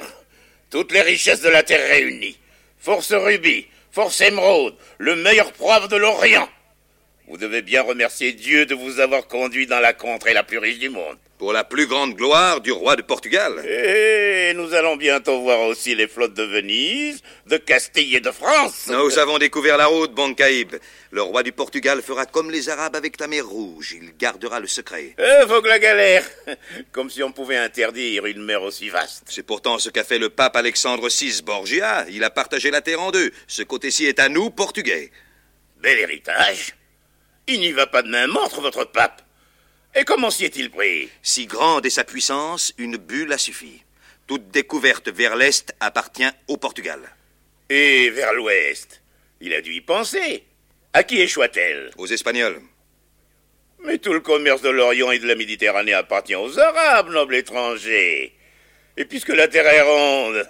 [0.70, 2.38] Toutes les richesses de la terre réunies.
[2.78, 6.50] Force rubis, force émeraude, le meilleur poivre de l'Orient.
[7.32, 10.80] Vous devez bien remercier Dieu de vous avoir conduit dans la contrée la plus riche
[10.80, 11.16] du monde.
[11.38, 13.66] Pour la plus grande gloire du roi de Portugal.
[13.66, 18.88] Et nous allons bientôt voir aussi les flottes de Venise, de Castille et de France.
[18.88, 20.76] Nous avons découvert la route, Bon Caïb.
[21.12, 23.96] Le roi du Portugal fera comme les Arabes avec la mer Rouge.
[24.02, 25.16] Il gardera le secret.
[25.18, 26.26] Eh, faut que la galère
[26.92, 29.24] Comme si on pouvait interdire une mer aussi vaste.
[29.30, 32.06] C'est pourtant ce qu'a fait le pape Alexandre VI Borgia.
[32.10, 33.32] Il a partagé la terre en deux.
[33.48, 35.12] Ce côté-ci est à nous, Portugais.
[35.78, 36.76] Bel héritage.
[37.48, 39.22] Il n'y va pas de main morte, votre pape.
[39.96, 41.10] Et comment s'y est-il pris?
[41.22, 43.84] Si grande est sa puissance, une bulle a suffi.
[44.28, 47.00] Toute découverte vers l'Est appartient au Portugal.
[47.70, 49.02] Et vers l'Ouest
[49.42, 50.46] Il a dû y penser.
[50.94, 52.62] À qui échoua-t-elle Aux Espagnols.
[53.84, 58.34] Mais tout le commerce de l'Orient et de la Méditerranée appartient aux Arabes, noble étranger.
[58.96, 60.48] Et puisque la Terre est ronde,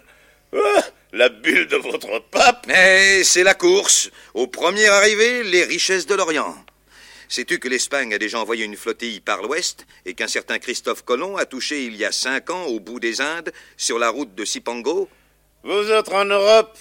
[0.53, 2.65] ah, la bulle de votre pape.
[2.67, 4.11] Mais c'est la course.
[4.33, 6.55] Au premier arrivé, les richesses de l'Orient.
[7.31, 11.37] Sais-tu que l'Espagne a déjà envoyé une flottille par l'ouest et qu'un certain Christophe Colomb
[11.37, 14.43] a touché il y a cinq ans au bout des Indes sur la route de
[14.43, 15.07] Cipango?
[15.63, 16.77] Vous autres en Europe,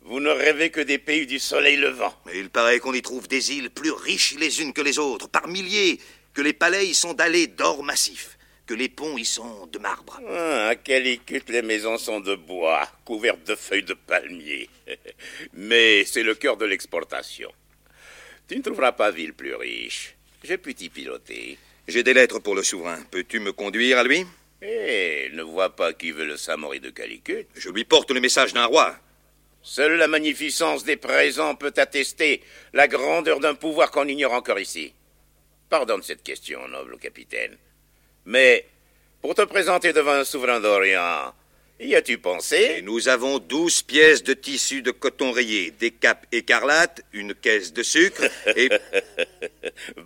[0.00, 2.14] vous ne rêvez que des pays du soleil levant.
[2.24, 5.28] Mais il paraît qu'on y trouve des îles plus riches les unes que les autres,
[5.28, 6.00] par milliers,
[6.32, 10.18] que les palais y sont dallés d'or massif, que les ponts y sont de marbre.
[10.26, 14.70] Ah, à Calicut, les maisons sont de bois, couvertes de feuilles de palmier.
[15.52, 17.52] Mais c'est le cœur de l'exportation.
[18.48, 20.14] Tu ne trouveras pas ville plus riche.
[20.44, 21.58] J'ai pu t'y piloter.
[21.88, 23.02] J'ai des lettres pour le souverain.
[23.10, 24.24] Peux-tu me conduire à lui?
[24.62, 27.46] Eh, ne vois pas qui veut le Samori de Calicut.
[27.56, 28.96] Je lui porte le message d'un roi.
[29.62, 32.40] Seule la magnificence des présents peut attester
[32.72, 34.92] la grandeur d'un pouvoir qu'on ignore encore ici.
[35.68, 37.56] Pardonne cette question, noble capitaine.
[38.26, 38.64] Mais,
[39.20, 41.34] pour te présenter devant un souverain d'Orient,
[41.80, 42.82] y as-tu pensé?
[42.82, 47.82] Nous avons douze pièces de tissu de coton rayé, des capes écarlates, une caisse de
[47.82, 48.24] sucre
[48.56, 48.70] et...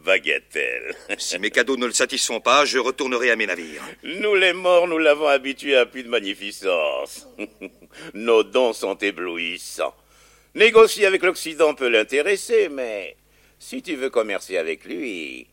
[0.05, 0.95] Bagatelle.
[1.19, 3.83] si mes cadeaux ne le satisfont pas, je retournerai à mes navires.
[4.03, 7.29] Nous les morts, nous l'avons habitué à plus de magnificence.
[8.15, 9.95] Nos dons sont éblouissants.
[10.55, 13.17] Négocier avec l'Occident peut l'intéresser, mais
[13.59, 15.47] si tu veux commercer avec lui,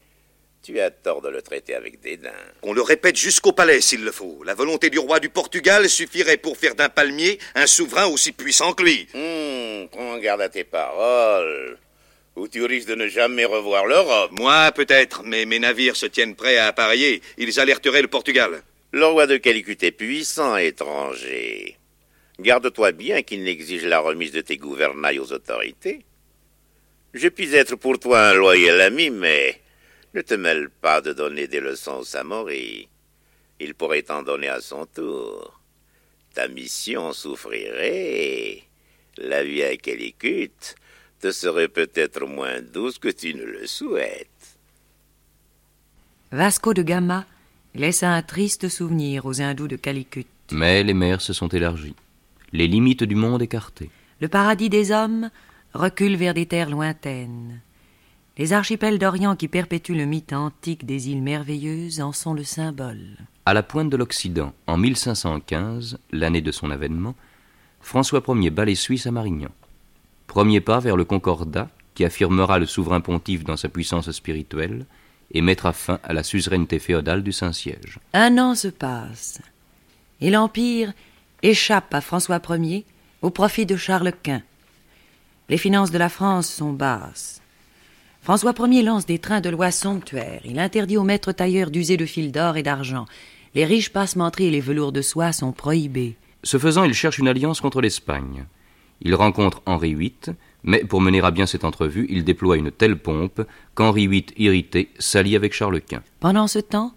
[0.67, 2.34] tu as tort de le traiter avec dédain.
[2.62, 4.43] On le répète jusqu'au palais s'il le faut.
[4.43, 8.73] La volonté du roi du Portugal suffirait pour faire d'un palmier un souverain aussi puissant
[8.73, 9.08] que lui.
[9.13, 11.77] Hum, prends garde à tes paroles,
[12.36, 14.32] ou tu risques de ne jamais revoir l'Europe.
[14.34, 17.21] Moi, peut-être, mais mes navires se tiennent prêts à appareiller.
[17.38, 18.62] Ils alerteraient le Portugal.
[18.91, 21.77] Le roi de Calicut est puissant, étranger.
[22.41, 26.03] Garde-toi bien qu'il n'exige la remise de tes gouvernails aux autorités.
[27.13, 29.62] Je puis être pour toi un loyal ami, mais
[30.17, 32.88] ne te mêle pas de donner des leçons aux Samori.
[33.60, 35.62] Il pourrait t'en donner à son tour.
[36.34, 38.63] Ta mission souffrirait
[39.19, 40.75] la vie à Calicut
[41.19, 44.58] te serait peut-être moins douce que tu ne le souhaites.
[46.32, 47.25] Vasco de Gama
[47.75, 50.25] laissa un triste souvenir aux hindous de Calicut.
[50.51, 51.95] Mais les mers se sont élargies,
[52.53, 53.91] les limites du monde écartées.
[54.19, 55.30] Le paradis des hommes
[55.75, 57.62] recule vers des terres lointaines.
[58.38, 63.17] Les archipels d'Orient qui perpétuent le mythe antique des îles merveilleuses en sont le symbole.
[63.47, 67.15] À la pointe de l'Occident, en 1515, l'année de son avènement,
[67.82, 69.50] François Ier bat les Suisses à Marignan.
[70.28, 74.86] Premier pas vers le Concordat qui affirmera le souverain pontife dans sa puissance spirituelle
[75.32, 78.00] et mettra fin à la suzeraineté féodale du Saint-Siège.
[78.13, 79.41] Un an se passe
[80.21, 80.93] et l'Empire
[81.41, 82.86] échappe à François Ier
[83.23, 84.43] au profit de Charles Quint.
[85.50, 87.41] Les finances de la France sont basses.
[88.27, 90.41] François Ier lance des trains de loi somptuaires.
[90.43, 93.05] Il interdit aux maîtres tailleurs d'user de fil d'or et d'argent.
[93.55, 96.17] Les riches passementeries et les velours de soie sont prohibés.
[96.43, 98.45] Ce faisant, il cherche une alliance contre l'Espagne.
[98.99, 102.97] Il rencontre Henri VIII, mais pour mener à bien cette entrevue, il déploie une telle
[102.97, 103.43] pompe
[103.75, 106.03] qu'Henri VIII, irrité, s'allie avec Charles Quint.
[106.19, 106.91] Pendant ce temps,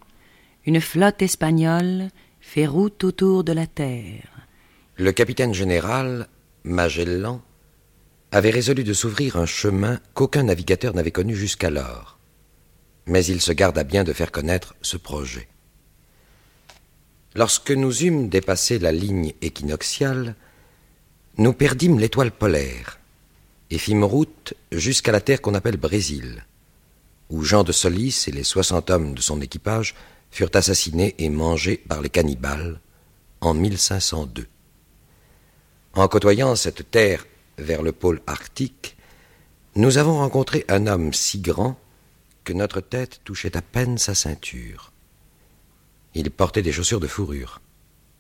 [0.67, 2.09] une flotte espagnole
[2.41, 4.49] fait route autour de la terre.
[4.97, 6.27] Le capitaine général,
[6.65, 7.41] Magellan,
[8.33, 12.19] avait résolu de s'ouvrir un chemin qu'aucun navigateur n'avait connu jusqu'alors.
[13.07, 15.49] Mais il se garda bien de faire connaître ce projet.
[17.35, 20.37] Lorsque nous eûmes dépassé la ligne équinoxiale,
[21.39, 22.99] nous perdîmes l'étoile polaire
[23.71, 26.45] et fîmes route jusqu'à la terre qu'on appelle Brésil,
[27.31, 29.95] où Jean de Solis et les soixante hommes de son équipage
[30.31, 32.81] furent assassinés et mangés par les cannibales
[33.41, 34.47] en 1502.
[35.95, 37.27] En côtoyant cette terre
[37.61, 38.97] vers le pôle arctique,
[39.77, 41.79] nous avons rencontré un homme si grand
[42.45, 44.93] que notre tête touchait à peine sa ceinture.
[46.15, 47.61] Il portait des chaussures de fourrure,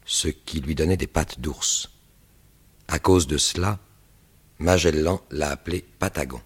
[0.05, 1.91] ce qui lui donnait des pattes d'ours.
[2.89, 3.79] À cause de cela,
[4.59, 6.41] Magellan l'a appelé Patagon.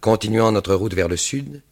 [0.00, 1.62] Continuant notre route vers le sud,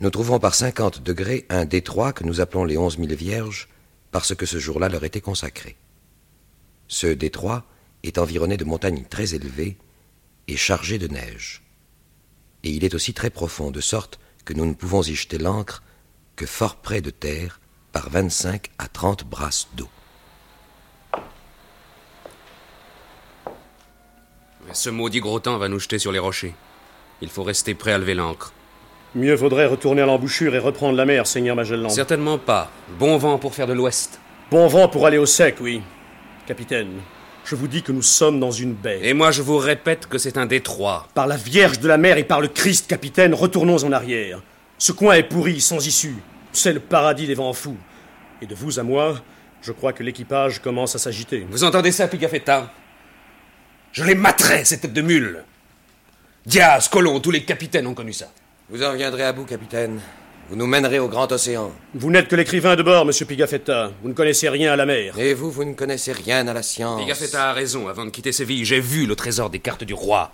[0.00, 3.68] nous trouvons par cinquante degrés un détroit que nous appelons les onze mille vierges
[4.10, 5.76] parce que ce jour-là leur était consacré.
[6.88, 7.64] Ce détroit
[8.02, 9.76] est environné de montagnes très élevées
[10.48, 11.62] et chargé de neige.
[12.62, 15.82] Et il est aussi très profond, de sorte que nous ne pouvons y jeter l'ancre
[16.36, 17.60] que fort près de terre,
[17.92, 19.88] par vingt-cinq à trente brasses d'eau.
[24.72, 26.54] Ce maudit gros temps va nous jeter sur les rochers.
[27.20, 28.52] Il faut rester prêt à lever l'ancre.
[29.14, 31.88] Mieux vaudrait retourner à l'embouchure et reprendre la mer, Seigneur Magellan.
[31.88, 32.70] Certainement pas.
[32.98, 34.20] Bon vent pour faire de l'ouest.
[34.50, 35.82] Bon vent pour aller au sec, oui.
[36.46, 37.00] Capitaine,
[37.50, 39.00] je vous dis que nous sommes dans une baie.
[39.02, 41.08] Et moi, je vous répète que c'est un détroit.
[41.14, 44.40] Par la Vierge de la mer et par le Christ, capitaine, retournons en arrière.
[44.78, 46.14] Ce coin est pourri, sans issue.
[46.52, 47.76] C'est le paradis des vents fous.
[48.40, 49.20] Et de vous à moi,
[49.62, 51.44] Je crois que l'équipage commence à s'agiter.
[51.50, 52.72] Vous entendez ça, Pigafetta?
[53.92, 55.42] Je les materai, ces têtes de mule
[56.46, 58.32] Diaz, Colomb, tous les capitaines ont connu ça.
[58.70, 60.00] Vous en viendrez à bout, capitaine.
[60.50, 61.70] Vous nous mènerez au grand océan.
[61.94, 63.92] Vous n'êtes que l'écrivain de bord, monsieur Pigafetta.
[64.02, 65.16] Vous ne connaissez rien à la mer.
[65.16, 67.00] Et vous, vous ne connaissez rien à la science.
[67.00, 67.86] Pigafetta a raison.
[67.86, 70.32] Avant de quitter Séville, j'ai vu le trésor des cartes du roi.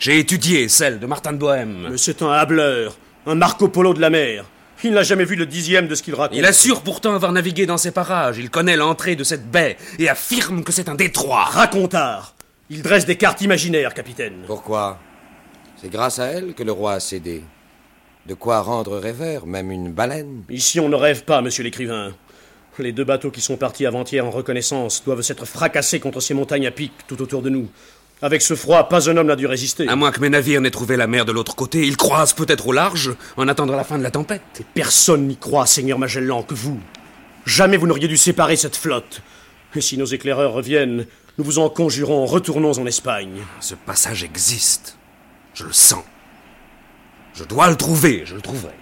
[0.00, 1.90] J'ai étudié celle de Martin de Bohème.
[1.92, 4.46] Mais c'est un hableur, un Marco Polo de la mer.
[4.82, 6.36] Il n'a jamais vu le dixième de ce qu'il raconte.
[6.36, 8.38] Il assure pourtant avoir navigué dans ces parages.
[8.38, 11.44] Il connaît l'entrée de cette baie et affirme que c'est un détroit.
[11.44, 12.34] Racontard.
[12.68, 14.42] Il dresse des cartes imaginaires, capitaine.
[14.44, 14.98] Pourquoi?
[15.80, 17.44] C'est grâce à elle que le roi a cédé.
[18.26, 22.14] De quoi rendre rêveur, même une baleine Ici, on ne rêve pas, monsieur l'écrivain.
[22.78, 26.66] Les deux bateaux qui sont partis avant-hier en reconnaissance doivent s'être fracassés contre ces montagnes
[26.66, 27.68] à pic tout autour de nous.
[28.22, 29.88] Avec ce froid, pas un homme n'a dû résister.
[29.88, 32.68] À moins que mes navires n'aient trouvé la mer de l'autre côté, ils croisent peut-être
[32.68, 34.42] au large en attendant la fin de la tempête.
[34.60, 36.78] Et personne n'y croit, Seigneur Magellan, que vous.
[37.44, 39.22] Jamais vous n'auriez dû séparer cette flotte.
[39.74, 41.06] Et si nos éclaireurs reviennent,
[41.38, 43.42] nous vous en conjurons, retournons en Espagne.
[43.58, 44.96] Ce passage existe.
[45.54, 46.04] Je le sens.
[47.34, 48.74] Je dois le trouver, je le trouverai.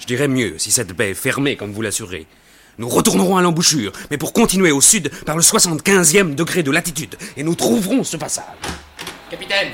[0.00, 2.26] Je dirais mieux, si cette baie est fermée, comme vous l'assurez.
[2.78, 7.16] Nous retournerons à l'embouchure, mais pour continuer au sud par le 75e degré de latitude,
[7.36, 8.44] et nous trouverons ce passage.
[9.30, 9.72] Capitaine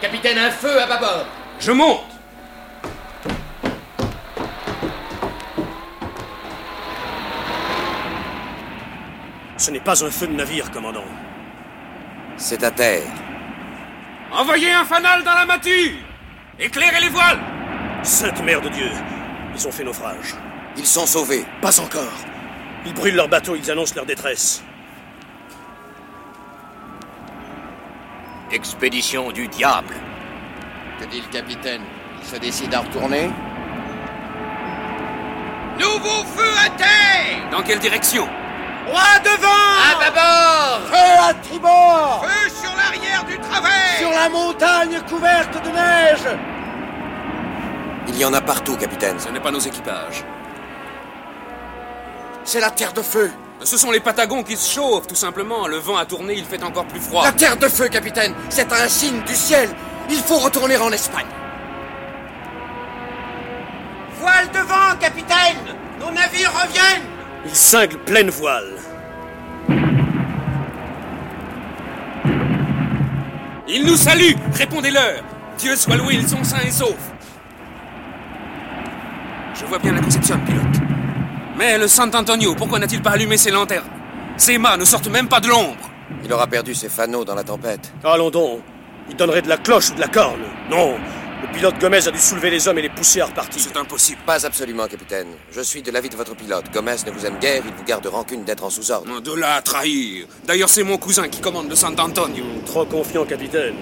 [0.00, 1.26] Capitaine, un feu à bâbord
[1.60, 2.00] Je monte
[9.56, 11.04] Ce n'est pas un feu de navire, commandant.
[12.36, 13.06] C'est à terre.
[14.32, 15.92] Envoyez un fanal dans la mâture
[16.58, 17.40] Éclairez les voiles
[18.02, 18.90] Sainte Mère de Dieu
[19.54, 20.34] Ils ont fait naufrage.
[20.76, 21.44] Ils sont sauvés.
[21.60, 22.12] Pas encore.
[22.84, 24.62] Ils brûlent leur bateau, ils annoncent leur détresse.
[28.50, 29.94] Expédition du diable.
[31.00, 31.82] Que dit le capitaine?
[32.20, 33.30] Il se décide à retourner?
[35.78, 38.28] Nouveau feu à terre Dans quelle direction?
[38.88, 39.48] Roi devant
[39.90, 40.80] À bâbord.
[40.88, 42.24] Feu à tribord.
[42.26, 43.98] Feu sur l'arrière du travers.
[43.98, 46.38] Sur la montagne couverte de neige.
[48.08, 49.18] Il y en a partout, capitaine.
[49.20, 50.24] Ce n'est pas nos équipages.
[52.44, 53.30] C'est la terre de feu.
[53.62, 55.68] Ce sont les Patagons qui se chauffent, tout simplement.
[55.68, 57.22] Le vent a tourné, il fait encore plus froid.
[57.22, 59.68] La terre de feu, capitaine C'est un signe du ciel.
[60.10, 61.26] Il faut retourner en Espagne.
[64.20, 65.76] Voile devant, capitaine.
[66.00, 67.01] Nos navires reviennent
[67.44, 68.70] Ils cinglent pleine voile.
[73.68, 75.22] Ils nous saluent Répondez-leur
[75.58, 76.94] Dieu soit loué, ils sont sains et saufs
[79.54, 80.80] Je vois bien la conception, pilote.
[81.56, 83.86] Mais le Sant'Antonio, pourquoi n'a-t-il pas allumé ses lanternes?
[84.36, 85.90] Ses mâts ne sortent même pas de l'ombre
[86.24, 87.92] Il aura perdu ses fanaux dans la tempête.
[88.04, 88.60] Allons donc.
[89.08, 90.40] Il donnerait de la cloche ou de la corne.
[90.70, 90.94] Non.
[91.42, 93.60] Le pilote Gomez a dû soulever les hommes et les pousser à repartir.
[93.60, 94.20] C'est impossible.
[94.24, 95.26] Pas absolument, capitaine.
[95.50, 96.66] Je suis de l'avis de votre pilote.
[96.72, 99.20] Gomez ne vous aime guère, il vous garde rancune d'être en sous-ordre.
[99.20, 100.26] De là à trahir.
[100.44, 102.44] D'ailleurs, c'est mon cousin qui commande le Sant'Antonio.
[102.64, 103.74] Trop confiant, capitaine.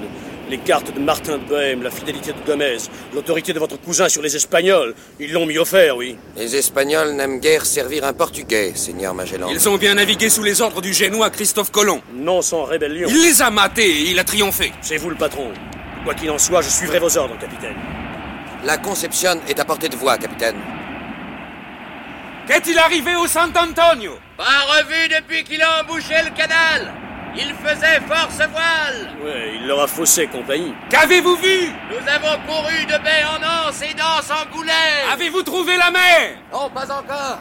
[0.48, 2.78] Les cartes de Martin de Bohème, la fidélité de Gomez,
[3.14, 6.16] l'autorité de votre cousin sur les Espagnols, ils l'ont mis offert, oui.
[6.36, 9.48] Les Espagnols n'aiment guère servir un Portugais, Seigneur Magellan.
[9.50, 12.00] Ils ont bien navigué sous les ordres du Génois Christophe Colomb.
[12.14, 13.06] Non sans rébellion.
[13.08, 14.72] Il les a matés et il a triomphé.
[14.80, 15.52] C'est vous le patron.
[16.04, 17.76] Quoi qu'il en soit, je suivrai vos ordres, capitaine.
[18.64, 20.56] La Conception est à portée de voix, capitaine.
[22.46, 24.18] Qu'est-il arrivé au Sant'Antonio?
[24.36, 26.92] Pas revu depuis qu'il a embouché le canal.
[27.36, 29.10] Il faisait force voile.
[29.22, 30.74] Ouais, il leur a faussé compagnie.
[30.88, 31.70] Qu'avez-vous vu?
[31.90, 34.72] Nous avons couru de baie en anse et d'anse en goulet.
[35.12, 36.38] Avez-vous trouvé la mer?
[36.52, 37.38] Non, pas encore.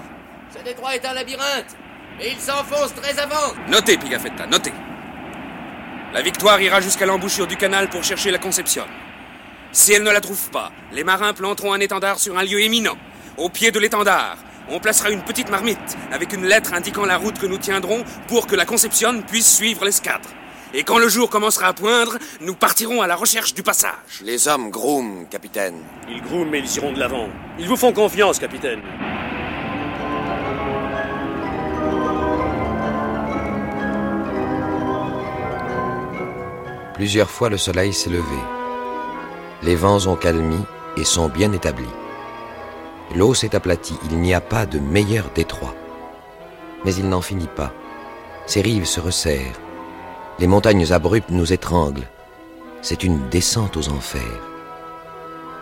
[0.56, 1.76] Ce détroit est un labyrinthe.
[2.22, 3.54] Et il s'enfonce très avant.
[3.68, 4.74] Notez, Pigafetta, notez.
[6.12, 8.84] La victoire ira jusqu'à l'embouchure du canal pour chercher la Conception.
[9.72, 12.98] Si elle ne la trouve pas, les marins planteront un étendard sur un lieu éminent.
[13.38, 14.38] Au pied de l'étendard,
[14.72, 18.48] on placera une petite marmite avec une lettre indiquant la route que nous tiendrons pour
[18.48, 20.30] que la Conception puisse suivre l'escadre.
[20.74, 24.22] Et quand le jour commencera à poindre, nous partirons à la recherche du passage.
[24.24, 25.78] Les hommes grooment, capitaine.
[26.10, 27.30] Ils grooment mais ils iront de l'avant.
[27.60, 28.82] Ils vous font confiance, capitaine.
[37.00, 38.40] Plusieurs fois le soleil s'est levé.
[39.64, 40.60] Les vents ont calmi
[40.98, 41.96] et sont bien établis.
[43.16, 45.74] L'eau s'est aplatie, il n'y a pas de meilleur détroit.
[46.84, 47.72] Mais il n'en finit pas.
[48.48, 49.62] Ses rives se resserrent.
[50.40, 52.10] Les montagnes abruptes nous étranglent.
[52.82, 54.42] C'est une descente aux enfers.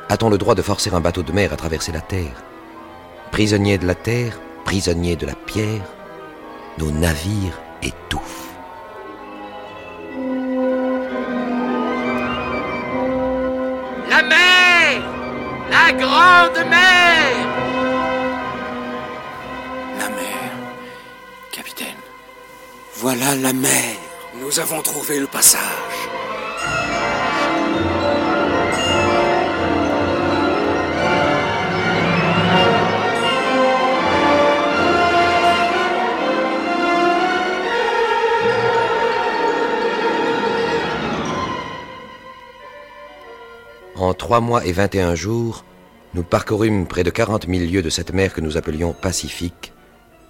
[0.10, 2.44] A-t-on le droit de forcer un bateau de mer à traverser la terre?
[3.30, 5.86] Prisonniers de la terre, prisonniers de la pierre,
[6.80, 8.47] nos navires étouffent.
[15.88, 17.48] La grande mer
[19.98, 20.50] La mer,
[21.50, 22.02] capitaine.
[22.96, 23.96] Voilà la mer.
[24.36, 25.62] Nous avons trouvé le passage.
[43.96, 45.64] En trois mois et vingt et un jours,
[46.14, 49.74] nous parcourûmes près de quarante mille lieues de cette mer que nous appelions Pacifique,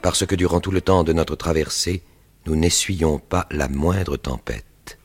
[0.01, 2.03] parce que durant tout le temps de notre traversée,
[2.45, 4.97] nous n'essuyions pas la moindre tempête.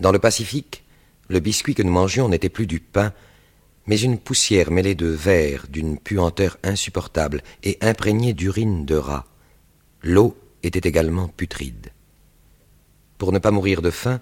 [0.00, 0.84] Dans le Pacifique,
[1.28, 3.12] le biscuit que nous mangions n'était plus du pain,
[3.86, 9.26] mais une poussière mêlée de verre d'une puanteur insupportable et imprégnée d'urine de rat.
[10.02, 11.90] L'eau était également putride.
[13.18, 14.20] Pour ne pas mourir de faim,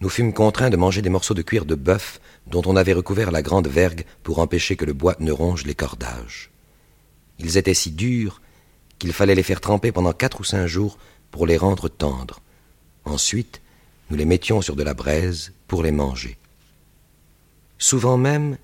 [0.00, 2.20] nous fûmes contraints de manger des morceaux de cuir de bœuf
[2.50, 5.74] dont on avait recouvert la grande vergue pour empêcher que le bois ne ronge les
[5.74, 6.50] cordages.
[7.38, 8.40] Ils étaient si durs
[8.98, 10.98] qu'il fallait les faire tremper pendant quatre ou cinq jours
[11.30, 12.40] pour les rendre tendres.
[13.04, 13.62] Ensuite,
[14.10, 16.36] nous les mettions sur de la braise pour les manger.
[17.78, 18.58] Souvent même,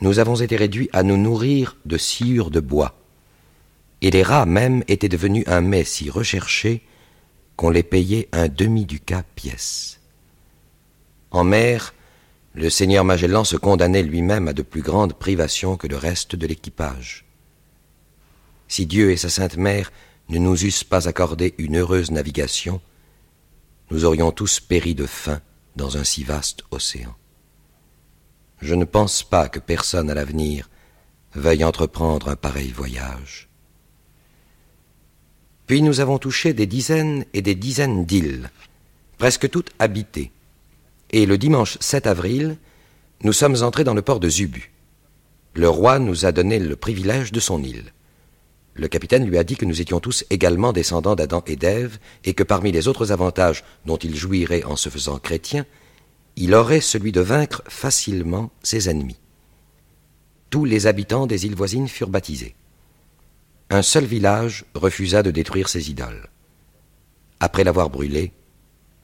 [0.00, 2.98] nous avons été réduits à nous nourrir de sciure de bois,
[4.02, 6.82] et les rats même étaient devenus un mets si recherché
[7.56, 10.00] qu'on les payait un demi ducat pièce.
[11.30, 11.94] En mer,
[12.56, 16.46] le seigneur Magellan se condamnait lui-même à de plus grandes privations que le reste de
[16.46, 17.26] l'équipage.
[18.66, 19.92] Si Dieu et sa Sainte Mère
[20.30, 22.80] ne nous eussent pas accordé une heureuse navigation,
[23.90, 25.42] nous aurions tous péri de faim
[25.76, 27.14] dans un si vaste océan.
[28.62, 30.70] Je ne pense pas que personne à l'avenir
[31.34, 33.50] veuille entreprendre un pareil voyage.
[35.66, 38.50] Puis nous avons touché des dizaines et des dizaines d'îles,
[39.18, 40.32] presque toutes habitées
[41.10, 42.58] et le dimanche 7 avril,
[43.22, 44.72] nous sommes entrés dans le port de Zubu.
[45.54, 47.92] Le roi nous a donné le privilège de son île.
[48.74, 52.34] Le capitaine lui a dit que nous étions tous également descendants d'Adam et d'Ève, et
[52.34, 55.64] que parmi les autres avantages dont il jouirait en se faisant chrétien,
[56.36, 59.18] il aurait celui de vaincre facilement ses ennemis.
[60.50, 62.54] Tous les habitants des îles voisines furent baptisés.
[63.70, 66.28] Un seul village refusa de détruire ses idoles.
[67.40, 68.32] Après l'avoir brûlé,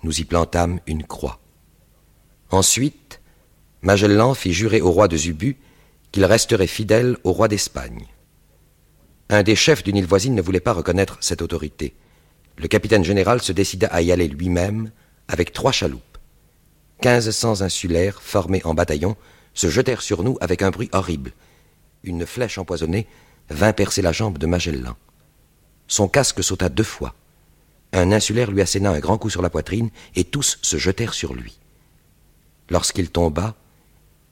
[0.02, 1.41] nous y plantâmes une croix.
[2.52, 3.22] Ensuite,
[3.80, 5.56] Magellan fit jurer au roi de Zubu
[6.12, 8.06] qu'il resterait fidèle au roi d'Espagne.
[9.30, 11.94] Un des chefs d'une île voisine ne voulait pas reconnaître cette autorité.
[12.58, 14.90] Le capitaine général se décida à y aller lui-même
[15.28, 16.18] avec trois chaloupes.
[17.00, 19.16] Quinze cents insulaires, formés en bataillon,
[19.54, 21.32] se jetèrent sur nous avec un bruit horrible.
[22.04, 23.06] Une flèche empoisonnée
[23.48, 24.96] vint percer la jambe de Magellan.
[25.88, 27.14] Son casque sauta deux fois.
[27.94, 31.32] Un insulaire lui asséna un grand coup sur la poitrine et tous se jetèrent sur
[31.32, 31.61] lui.
[32.70, 33.54] Lorsqu'il tomba,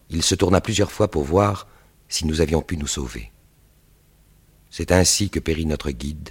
[0.09, 1.66] il se tourna plusieurs fois pour voir
[2.09, 3.31] si nous avions pu nous sauver.
[4.70, 6.31] C'est ainsi que périt notre guide,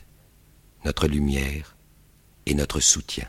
[0.86, 1.76] notre lumière
[2.46, 3.28] et notre soutien.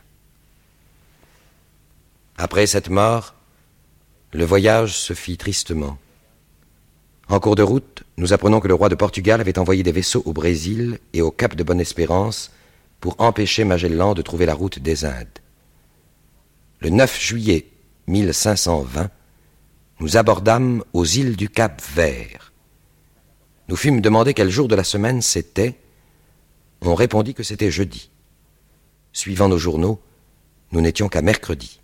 [2.37, 3.35] Après cette mort,
[4.33, 5.99] le voyage se fit tristement.
[7.29, 10.23] En cours de route, nous apprenons que le roi de Portugal avait envoyé des vaisseaux
[10.25, 12.51] au Brésil et au cap de Bonne-Espérance
[13.01, 15.39] pour empêcher Magellan de trouver la route des Indes.
[16.81, 17.67] Le 9 juillet
[18.11, 19.11] 1520,
[20.01, 22.53] nous abordâmes aux îles du Cap Vert.
[23.69, 25.79] Nous fûmes demandés quel jour de la semaine c'était.
[26.81, 28.11] On répondit que c'était jeudi.
[29.13, 30.01] Suivant nos journaux,
[30.73, 31.81] nous n'étions qu'à mercredi.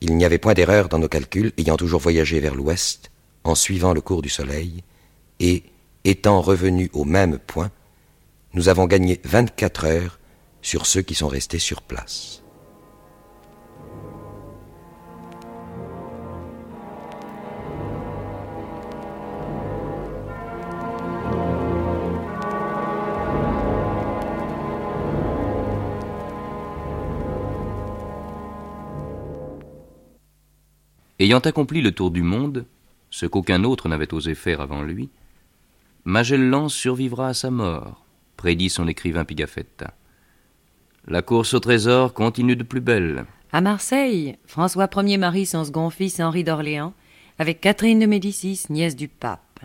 [0.00, 3.10] Il n'y avait point d'erreur dans nos calculs, ayant toujours voyagé vers l'ouest,
[3.44, 4.82] en suivant le cours du soleil,
[5.40, 5.64] et,
[6.04, 7.70] étant revenus au même point,
[8.52, 10.18] nous avons gagné vingt-quatre heures
[10.62, 12.42] sur ceux qui sont restés sur place.
[31.18, 32.66] Ayant accompli le tour du monde,
[33.10, 35.08] ce qu'aucun autre n'avait osé faire avant lui,
[36.04, 38.04] Magellan survivra à sa mort,
[38.36, 39.94] prédit son écrivain Pigafetta.
[41.08, 43.24] La course au trésor continue de plus belle.
[43.50, 46.92] À Marseille, François Ier marie son second fils Henri d'Orléans
[47.38, 49.60] avec Catherine de Médicis, nièce du pape.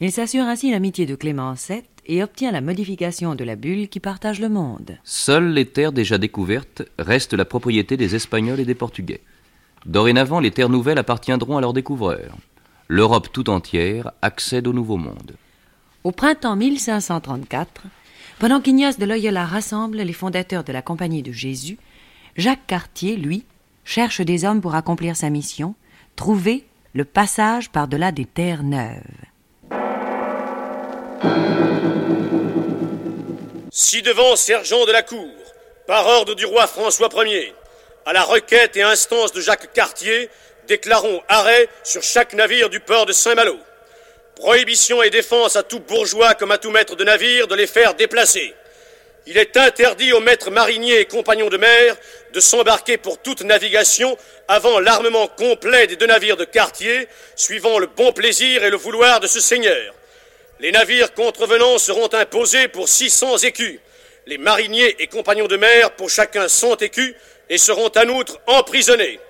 [0.00, 4.00] Il s'assure ainsi l'amitié de Clément VII et obtient la modification de la bulle qui
[4.00, 4.98] partage le monde.
[5.04, 9.22] Seules les terres déjà découvertes restent la propriété des Espagnols et des Portugais.
[9.86, 12.34] Dorénavant, les terres nouvelles appartiendront à leurs découvreurs.
[12.88, 15.36] L'Europe tout entière accède au Nouveau Monde.
[16.02, 17.82] Au printemps 1534,
[18.40, 21.78] pendant qu'Ignace de Loyola rassemble les fondateurs de la Compagnie de Jésus,
[22.36, 23.44] Jacques Cartier, lui,
[23.84, 25.76] cherche des hommes pour accomplir sa mission,
[26.16, 29.02] trouver le passage par-delà des terres neuves.
[33.70, 35.30] Ci-devant, sergent de la cour,
[35.86, 37.54] par ordre du roi François Ier,
[38.06, 40.30] à la requête et instance de Jacques Cartier,
[40.68, 43.58] déclarons arrêt sur chaque navire du port de Saint-Malo.
[44.36, 47.94] Prohibition et défense à tout bourgeois comme à tout maître de navire de les faire
[47.94, 48.54] déplacer.
[49.26, 51.96] Il est interdit aux maîtres mariniers et compagnons de mer
[52.32, 57.88] de s'embarquer pour toute navigation avant l'armement complet des deux navires de Cartier, suivant le
[57.88, 59.94] bon plaisir et le vouloir de ce seigneur.
[60.60, 63.80] Les navires contrevenants seront imposés pour 600 écus,
[64.26, 67.14] les mariniers et compagnons de mer pour chacun 100 écus,
[67.48, 69.20] et seront en outre emprisonnés.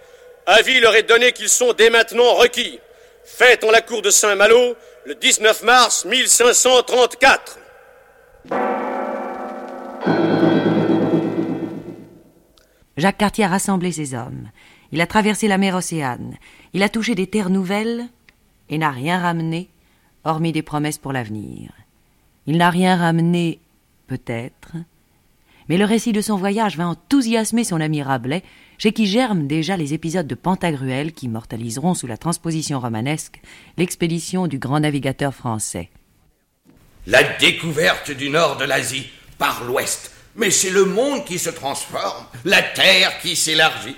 [0.47, 2.79] Avis leur est donné qu'ils sont dès maintenant requis.
[3.25, 7.59] Faites en la cour de Saint-Malo le 19 mars 1534.
[12.97, 14.51] Jacques Cartier a rassemblé ses hommes.
[14.93, 16.37] Il a traversé la mer Océane.
[16.73, 18.07] Il a touché des terres nouvelles
[18.69, 19.69] et n'a rien ramené,
[20.25, 21.73] hormis des promesses pour l'avenir.
[22.47, 23.61] Il n'a rien ramené,
[24.07, 24.73] peut-être,
[25.69, 28.43] mais le récit de son voyage va enthousiasmer son ami Rabelais,
[28.79, 33.41] chez qui germent déjà les épisodes de Pantagruel qui mortaliseront sous la transposition romanesque
[33.77, 35.91] l'expédition du grand navigateur français.
[37.07, 39.07] La découverte du nord de l'Asie
[39.39, 40.13] par l'ouest.
[40.35, 43.97] Mais c'est le monde qui se transforme, la terre qui s'élargit.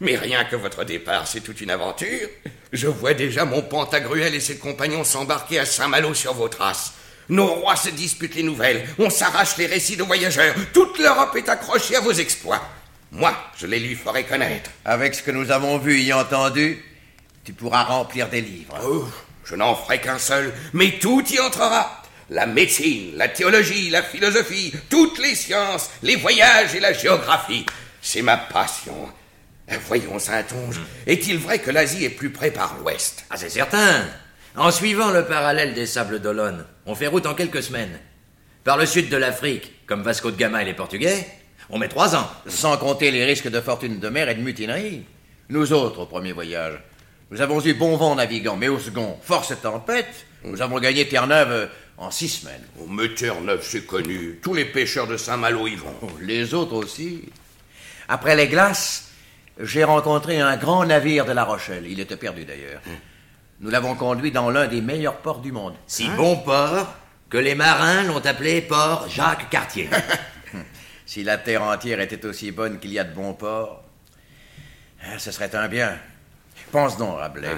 [0.00, 2.28] Mais rien que votre départ, c'est toute une aventure.
[2.72, 6.94] Je vois déjà mon Pantagruel et ses compagnons s'embarquer à Saint-Malo sur vos traces.
[7.28, 11.48] Nos rois se disputent les nouvelles, on s'arrache les récits de voyageurs, toute l'Europe est
[11.48, 12.62] accrochée à vos exploits.
[13.12, 14.70] Moi, je les lui ferai connaître.
[14.84, 16.82] Avec ce que nous avons vu et entendu,
[17.44, 18.78] tu pourras remplir des livres.
[18.84, 19.08] Oh,
[19.44, 22.02] je n'en ferai qu'un seul, mais tout y entrera.
[22.30, 27.64] La médecine, la théologie, la philosophie, toutes les sciences, les voyages et la géographie.
[28.02, 29.10] C'est ma passion.
[29.86, 33.24] Voyons, Saint-Onge, est-il vrai que l'Asie est plus près par l'ouest?
[33.30, 34.06] Ah, c'est certain.
[34.58, 37.96] En suivant le parallèle des sables d'Olonne, on fait route en quelques semaines.
[38.64, 41.28] Par le sud de l'Afrique, comme Vasco de Gama et les Portugais,
[41.70, 42.28] on met trois ans.
[42.48, 45.04] Sans compter les risques de fortune de mer et de mutinerie.
[45.48, 46.80] Nous autres, au premier voyage,
[47.30, 50.80] nous avons eu bon vent en naviguant, mais au second, force et tempête, nous avons
[50.80, 52.64] gagné Terre-Neuve en six semaines.
[52.80, 54.40] Oh, mais Terre-Neuve, c'est connu.
[54.42, 55.94] Tous les pêcheurs de Saint-Malo y vont.
[56.02, 57.28] Oh, les autres aussi.
[58.08, 59.12] Après les glaces,
[59.60, 61.86] j'ai rencontré un grand navire de La Rochelle.
[61.88, 62.80] Il était perdu d'ailleurs.
[63.60, 65.74] Nous l'avons conduit dans l'un des meilleurs ports du monde.
[65.86, 66.94] Si bon port
[67.28, 69.90] que les marins l'ont appelé port Jacques Cartier.
[71.06, 73.82] si la terre entière était aussi bonne qu'il y a de bons ports,
[75.02, 75.98] hein, ce serait un bien.
[76.70, 77.56] Pense donc, Rabelais.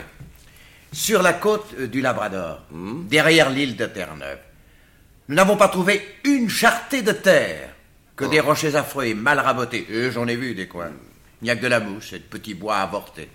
[0.92, 2.62] Sur la côte du Labrador,
[3.08, 4.40] derrière l'île de Terre-Neuve,
[5.28, 7.68] nous n'avons pas trouvé une charretée de terre
[8.16, 9.86] que des rochers affreux et mal rabotés.
[9.88, 10.90] Et j'en ai vu des coins.
[11.40, 13.28] Il n'y a que de la mousse et de petits bois avortés.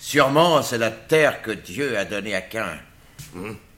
[0.00, 2.78] Sûrement, c'est la terre que Dieu a donnée à Cain.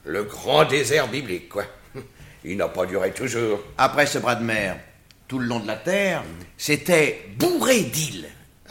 [0.04, 1.64] Le grand désert biblique, quoi.
[2.44, 3.60] Il n'a pas duré toujours.
[3.76, 4.78] Après ce bras de mer,
[5.26, 6.22] tout le long de la terre,
[6.56, 8.28] c'était bourré d'îles.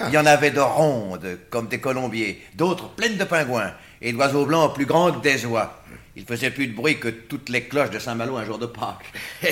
[0.08, 4.46] Il y en avait de rondes, comme des colombiers, d'autres pleines de pingouins, et d'oiseaux
[4.46, 5.78] blancs plus grands que des oies.
[6.18, 9.14] Il faisait plus de bruit que toutes les cloches de Saint-Malo un jour de Pâques.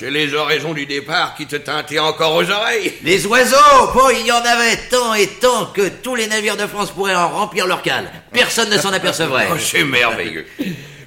[0.00, 2.94] J'ai les oraisons du départ qui te tintaient encore aux oreilles.
[3.02, 6.66] Les oiseaux Bon, il y en avait tant et tant que tous les navires de
[6.66, 8.10] France pourraient en remplir leur cale.
[8.32, 9.48] Personne ne s'en apercevrait.
[9.52, 10.46] Oh, c'est merveilleux.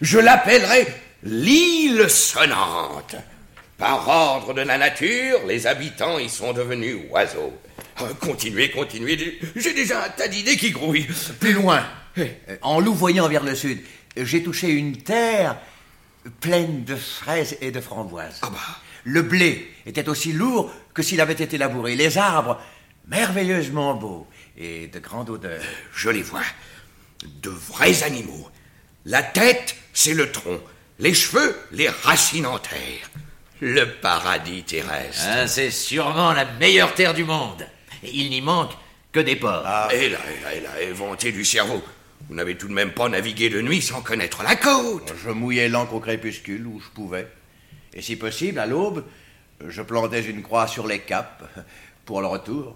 [0.01, 0.86] Je l'appellerai
[1.23, 3.15] l'île sonnante.
[3.79, 7.53] Par ordre de la nature, les habitants y sont devenus oiseaux.
[7.97, 9.39] Ah, continuez, continuez.
[9.55, 11.07] J'ai déjà un tas d'idées qui grouillent.
[11.39, 11.83] Plus loin,
[12.61, 13.79] en louvoyant vers le sud,
[14.18, 15.57] j'ai touché une terre
[16.39, 18.39] pleine de fraises et de framboises.
[18.41, 18.59] Ah bah.
[19.03, 21.95] Le blé était aussi lourd que s'il avait été labouré.
[21.95, 22.59] Les arbres,
[23.07, 25.61] merveilleusement beaux et de grande odeur.
[25.93, 26.41] Je les vois.
[27.41, 28.49] De vrais animaux.
[29.05, 30.59] La tête, c'est le tronc.
[30.97, 33.11] Les cheveux, les racines en terre.
[33.61, 35.24] Le paradis terrestre.
[35.28, 37.68] Ah, c'est sûrement la meilleure terre du monde.
[38.03, 38.74] Et il n'y manque
[39.11, 39.63] que des ports.
[39.66, 40.20] Ah, elle, a,
[40.53, 41.84] elle a inventé du cerveau.
[42.28, 45.13] Vous n'avez tout de même pas navigué de nuit sans connaître la côte.
[45.23, 47.28] Je mouillais l'ancre au crépuscule où je pouvais.
[47.93, 49.03] Et si possible, à l'aube,
[49.65, 51.43] je plantais une croix sur les caps
[52.05, 52.76] pour le retour.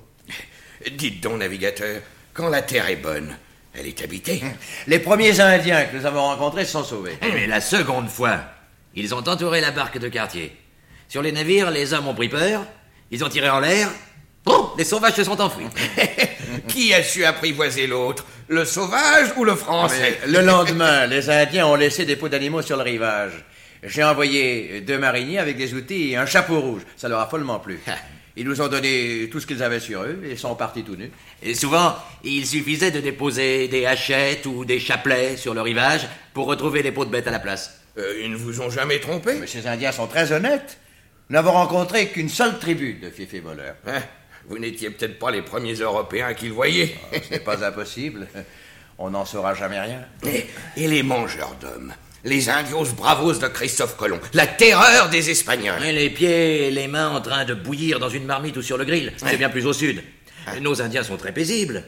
[0.92, 2.02] Dites donc, navigateur,
[2.34, 3.36] quand la terre est bonne,
[3.74, 4.42] elle est habitée.
[4.88, 7.18] Les premiers Indiens que nous avons rencontrés se sont sauvés.
[7.22, 8.40] Mais la seconde fois,
[8.96, 10.56] ils ont entouré la barque de quartier.
[11.08, 12.66] Sur les navires, les hommes ont pris peur,
[13.12, 13.90] ils ont tiré en l'air.
[14.46, 15.66] Oh, les sauvages se sont enfuis.
[16.68, 20.18] Qui a su apprivoiser l'autre Le sauvage ou le français?
[20.26, 23.46] Le lendemain, les Indiens ont laissé des peaux d'animaux sur le rivage.
[23.84, 26.82] J'ai envoyé deux mariniers avec des outils et un chapeau rouge.
[26.98, 27.80] Ça leur a follement plu.
[28.36, 31.12] Ils nous ont donné tout ce qu'ils avaient sur eux et sont partis tout nus.
[31.44, 36.48] Et souvent, il suffisait de déposer des hachettes ou des chapelets sur le rivage pour
[36.48, 37.80] retrouver les peaux de bêtes à la place.
[38.00, 39.36] Euh, ils ne vous ont jamais trompé?
[39.40, 40.80] Mais ces Indiens sont très honnêtes.
[41.30, 43.76] Nous n'avons rencontré qu'une seule tribu de fiefs voleurs.
[43.86, 44.02] Hein
[44.48, 46.96] Vous n'étiez peut-être pas les premiers Européens qui le voyaient.
[47.12, 48.28] Ce n'est pas impossible.
[48.98, 50.06] On n'en saura jamais rien.
[50.26, 51.94] Et, et les mangeurs d'hommes
[52.26, 55.84] les indios bravos de Christophe Colomb, la terreur des Espagnols.
[55.84, 58.78] Et les pieds et les mains en train de bouillir dans une marmite ou sur
[58.78, 60.04] le grill, c'est bien plus au sud.
[60.62, 61.84] Nos Indiens sont très paisibles.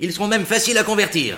[0.00, 1.36] Ils seront même faciles à convertir.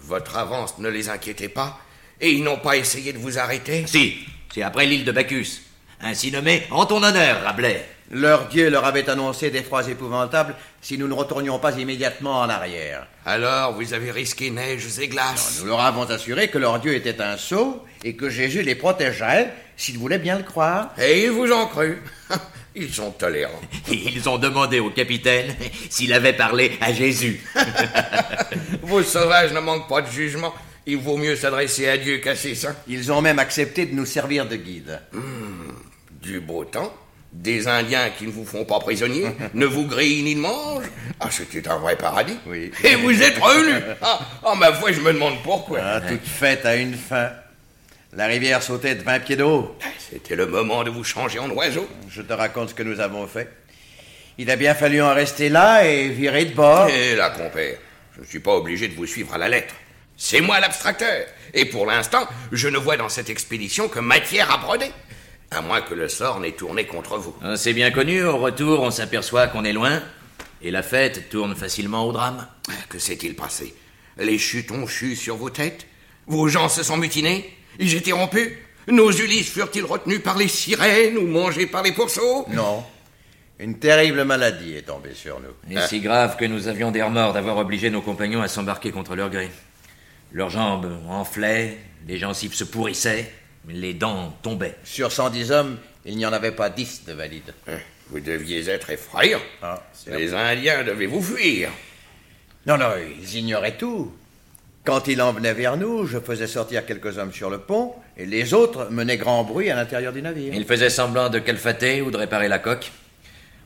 [0.00, 1.78] Votre avance ne les inquiétait pas
[2.20, 3.84] Et ils n'ont pas essayé de vous arrêter?
[3.86, 4.18] Si,
[4.52, 5.62] c'est après l'île de Bacchus.
[6.00, 7.84] Ainsi nommé en ton honneur, Rabelais.
[8.10, 12.48] Leur dieu leur avait annoncé des froids épouvantables si nous ne retournions pas immédiatement en
[12.48, 13.06] arrière.
[13.24, 17.22] Alors, vous avez risqué neiges et glaces Nous leur avons assuré que leur dieu était
[17.22, 20.90] un sot et que Jésus les protégerait s'ils voulaient bien le croire.
[21.00, 22.02] Et ils vous ont cru.
[22.76, 23.60] Ils sont tolérants.
[23.88, 25.54] Ils ont demandé au capitaine
[25.90, 27.40] s'il avait parlé à Jésus.
[28.82, 30.52] Vos sauvages ne manquent pas de jugement.
[30.84, 32.74] Il vaut mieux s'adresser à Dieu qu'à ses saints.
[32.88, 35.00] Ils ont même accepté de nous servir de guide.
[35.12, 35.20] Mmh,
[36.20, 36.92] du beau temps
[37.34, 40.88] des Indiens qui ne vous font pas prisonnier, ne vous grillent ni ne mangent.
[41.20, 42.38] Ah, c'était un vrai paradis.
[42.46, 42.70] Oui.
[42.84, 43.82] Et vous êtes revenus.
[44.00, 45.80] Ah, ah, ma foi, je me demande pourquoi.
[45.82, 47.30] Ah, toute fête a une fin.
[48.16, 49.76] La rivière sautait de 20 pieds d'eau.
[49.98, 51.88] C'était le moment de vous changer en oiseau.
[52.08, 53.48] Je te raconte ce que nous avons fait.
[54.38, 56.88] Il a bien fallu en rester là et virer de bord.
[56.88, 57.76] Et là, compère,
[58.14, 59.74] je ne suis pas obligé de vous suivre à la lettre.
[60.16, 61.26] C'est moi l'abstracteur.
[61.52, 64.90] Et pour l'instant, je ne vois dans cette expédition que matière à broder.
[65.54, 67.34] À moins que le sort n'ait tourné contre vous.
[67.40, 70.02] Ah, c'est bien connu, au retour, on s'aperçoit qu'on est loin,
[70.60, 72.48] et la fête tourne facilement au drame.
[72.88, 73.72] Que s'est-il passé?
[74.18, 75.86] Les chutes ont chu sur vos têtes?
[76.26, 77.48] Vos gens se sont mutinés?
[77.78, 78.50] Ils étaient rompus?
[78.88, 82.46] Nos Ulysses furent-ils retenus par les sirènes ou mangés par les pourceaux?
[82.50, 82.84] Non.
[83.60, 85.54] Une terrible maladie est tombée sur nous.
[85.70, 89.14] Et si grave que nous avions des remords d'avoir obligé nos compagnons à s'embarquer contre
[89.14, 89.50] leur gré.
[90.32, 91.78] Leurs jambes enflaient,
[92.08, 93.30] les gencives se pourrissaient,
[93.68, 94.76] les dents tombaient.
[94.84, 97.54] Sur 110 hommes, il n'y en avait pas 10 de valides.
[97.68, 97.78] Hein,
[98.10, 99.40] vous deviez être effrayant.
[99.62, 101.70] Ah, les Indiens devaient vous fuir.
[102.66, 104.12] Non, non, ils ignoraient tout.
[104.84, 108.26] Quand il en venait vers nous, je faisais sortir quelques hommes sur le pont, et
[108.26, 110.52] les autres menaient grand bruit à l'intérieur du navire.
[110.54, 112.92] Ils faisaient semblant de calfater ou de réparer la coque.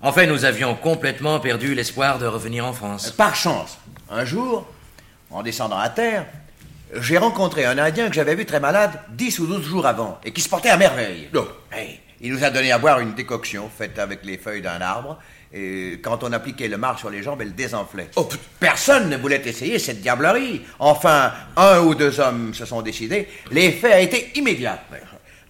[0.01, 3.11] En fait, nous avions complètement perdu l'espoir de revenir en France.
[3.11, 3.79] Par chance,
[4.09, 4.69] un jour,
[5.31, 6.27] en descendant à terre,
[6.95, 10.33] j'ai rencontré un Indien que j'avais vu très malade dix ou douze jours avant et
[10.33, 11.29] qui se portait à merveille.
[11.33, 11.47] Non.
[12.21, 15.19] il nous a donné à boire une décoction faite avec les feuilles d'un arbre.
[15.53, 18.11] Et quand on appliquait le marc sur les jambes, elle désenflait.
[18.17, 18.29] Oh,
[18.61, 20.61] Personne ne voulait essayer cette diablerie.
[20.79, 23.29] Enfin, un ou deux hommes se sont décidés.
[23.51, 24.79] L'effet a été immédiat.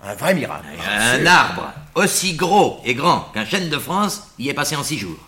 [0.01, 0.66] Un vrai miracle.
[0.89, 4.99] Un arbre aussi gros et grand qu'un chêne de France y est passé en six
[4.99, 5.18] jours.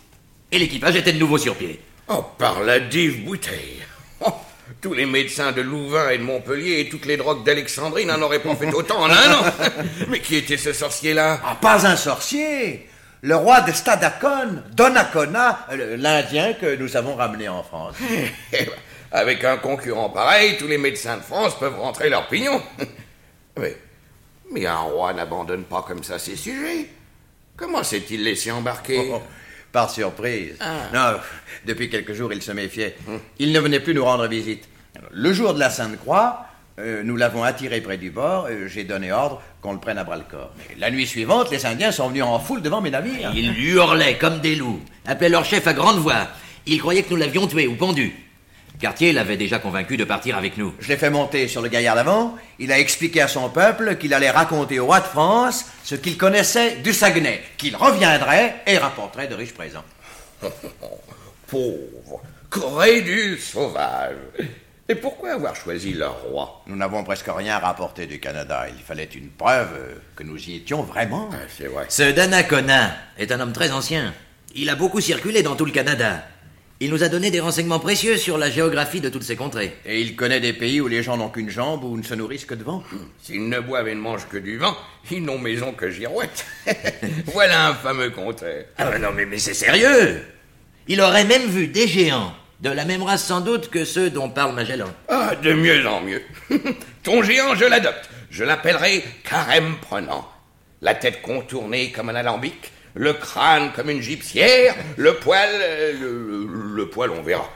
[0.52, 1.80] Et l'équipage était de nouveau sur pied.
[2.08, 3.79] Oh, par la dive bouteille.
[4.80, 8.38] Tous les médecins de Louvain et de Montpellier et toutes les drogues d'Alexandrie n'en auraient
[8.38, 9.44] pas fait autant en un an.
[10.08, 11.40] Mais qui était ce sorcier-là?
[11.44, 12.86] Ah, pas un sorcier
[13.22, 15.66] le roi de Stadacon, Donnacona,
[15.98, 17.96] l'Indien que nous avons ramené en France.
[19.12, 22.62] Avec un concurrent pareil, tous les médecins de France peuvent rentrer leur pignon.
[23.58, 23.76] Mais,
[24.52, 26.86] mais un roi n'abandonne pas comme ça ses sujets.
[27.56, 28.98] Comment s'est-il laissé embarquer?
[29.10, 29.22] Oh, oh,
[29.70, 30.56] Par surprise.
[30.94, 31.16] Non,
[31.66, 32.96] depuis quelques jours, il se méfiait.
[33.38, 34.66] Il ne venait plus nous rendre visite.
[35.12, 36.46] Le jour de la Sainte-Croix,
[36.78, 38.46] euh, nous l'avons attiré près du bord.
[38.48, 40.52] Euh, J'ai donné ordre qu'on le prenne à bras le corps.
[40.58, 43.32] Mais la nuit suivante, les Indiens sont venus en foule devant mes navires.
[43.34, 46.28] Ils hurlaient comme des loups, appelaient leur chef à grande voix.
[46.66, 48.14] Ils croyaient que nous l'avions tué ou pendu.
[48.78, 50.72] Cartier l'avait déjà convaincu de partir avec nous.
[50.78, 52.36] Je l'ai fait monter sur le gaillard d'avant.
[52.58, 56.16] Il a expliqué à son peuple qu'il allait raconter au roi de France ce qu'il
[56.16, 59.84] connaissait du Saguenay, qu'il reviendrait et rapporterait de riches présents.
[61.46, 62.22] Pauvre,
[63.04, 64.16] du sauvage
[64.90, 68.66] et pourquoi avoir choisi leur roi Nous n'avons presque rien rapporté du Canada.
[68.76, 69.68] Il fallait une preuve
[70.16, 71.30] que nous y étions vraiment.
[71.32, 71.86] Ah, c'est vrai.
[71.88, 74.12] Ce Donnacona est un homme très ancien.
[74.56, 76.24] Il a beaucoup circulé dans tout le Canada.
[76.80, 79.76] Il nous a donné des renseignements précieux sur la géographie de toutes ces contrées.
[79.84, 82.46] Et il connaît des pays où les gens n'ont qu'une jambe ou ne se nourrissent
[82.46, 82.82] que de vent.
[83.22, 84.76] S'ils ne boivent et ne mangent que du vent,
[85.12, 86.44] ils n'ont maison que girouette.
[87.26, 88.64] voilà un fameux contraire.
[88.76, 90.20] Ah non mais, mais c'est sérieux
[90.88, 94.28] Il aurait même vu des géants de la même race sans doute que ceux dont
[94.28, 94.88] parle Magellan.
[95.08, 96.22] Ah, de mieux en mieux.
[97.02, 98.10] Ton géant, je l'adopte.
[98.30, 100.28] Je l'appellerai carême prenant.
[100.82, 105.48] La tête contournée comme un alambic, le crâne comme une gypsière, le poil...
[105.52, 107.48] Euh, le, le, poil, on verra.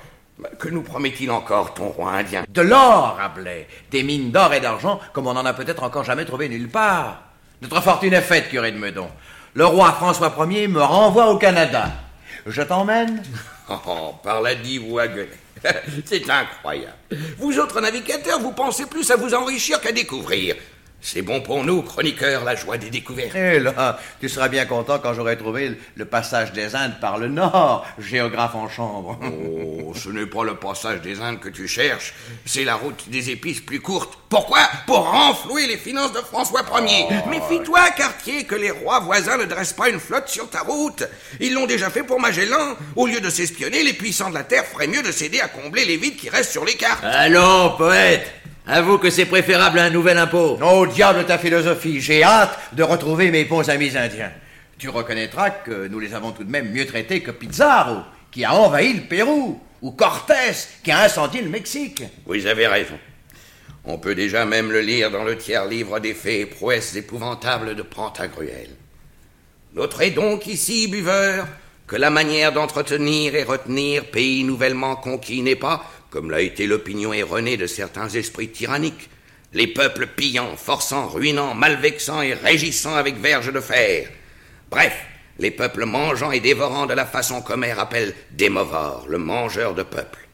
[0.58, 2.44] Que nous promet-il encore, ton roi indien?
[2.48, 3.68] De l'or, Rabelais.
[3.90, 7.22] Des mines d'or et d'argent, comme on n'en a peut-être encore jamais trouvé nulle part.
[7.62, 9.08] Notre fortune est faite, curé de Meudon.
[9.54, 11.90] Le roi François Ier me renvoie au Canada.
[12.46, 13.22] Je t'emmène
[13.68, 14.84] Oh, par la dive
[16.04, 16.96] C'est incroyable.
[17.38, 20.56] Vous autres navigateurs, vous pensez plus à vous enrichir qu'à découvrir.
[21.06, 23.34] C'est bon pour nous, chroniqueurs, la joie des découvertes.
[23.34, 27.28] Et là, tu seras bien content quand j'aurai trouvé le passage des Indes par le
[27.28, 29.20] nord, géographe en chambre.
[29.22, 32.14] Oh, ce n'est pas le passage des Indes que tu cherches,
[32.46, 34.18] c'est la route des épices plus courte.
[34.30, 34.60] Pourquoi?
[34.86, 37.06] Pour renflouer les finances de François Ier.
[37.10, 37.28] Oh.
[37.28, 41.04] Méfie-toi, quartier, que les rois voisins ne dressent pas une flotte sur ta route.
[41.38, 42.76] Ils l'ont déjà fait pour Magellan.
[42.96, 45.84] Au lieu de s'espionner, les puissants de la Terre feraient mieux de s'aider à combler
[45.84, 47.04] les vides qui restent sur les cartes.
[47.04, 50.58] Allons, poète Avoue que c'est préférable à un nouvel impôt.
[50.62, 54.32] Oh, diable ta philosophie, j'ai hâte de retrouver mes bons amis indiens.
[54.78, 58.00] Tu reconnaîtras que nous les avons tout de même mieux traités que Pizarro,
[58.30, 62.04] qui a envahi le Pérou, ou Cortés, qui a incendié le Mexique.
[62.24, 62.98] Vous avez raison.
[63.84, 67.74] On peut déjà même le lire dans le tiers livre des faits et prouesses épouvantables
[67.74, 68.70] de Pantagruel.
[69.74, 71.46] Notez donc ici, buveurs,
[71.86, 75.84] que la manière d'entretenir et retenir pays nouvellement conquis n'est pas,
[76.14, 79.10] comme l'a été l'opinion erronée de certains esprits tyranniques,
[79.52, 84.10] les peuples pillant, forçant, ruinant, malvexant et régissant avec verge de fer.
[84.70, 84.96] Bref,
[85.40, 90.28] les peuples mangeant et dévorant de la façon qu'Homère appelle Démovore, le mangeur de peuples.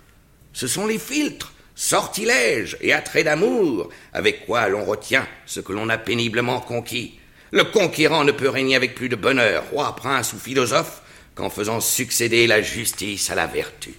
[0.52, 5.88] Ce sont les filtres, sortilèges et attraits d'amour avec quoi l'on retient ce que l'on
[5.88, 7.18] a péniblement conquis.
[7.52, 11.00] Le conquérant ne peut régner avec plus de bonheur, roi, prince ou philosophe,
[11.34, 13.94] qu'en faisant succéder la justice à la vertu.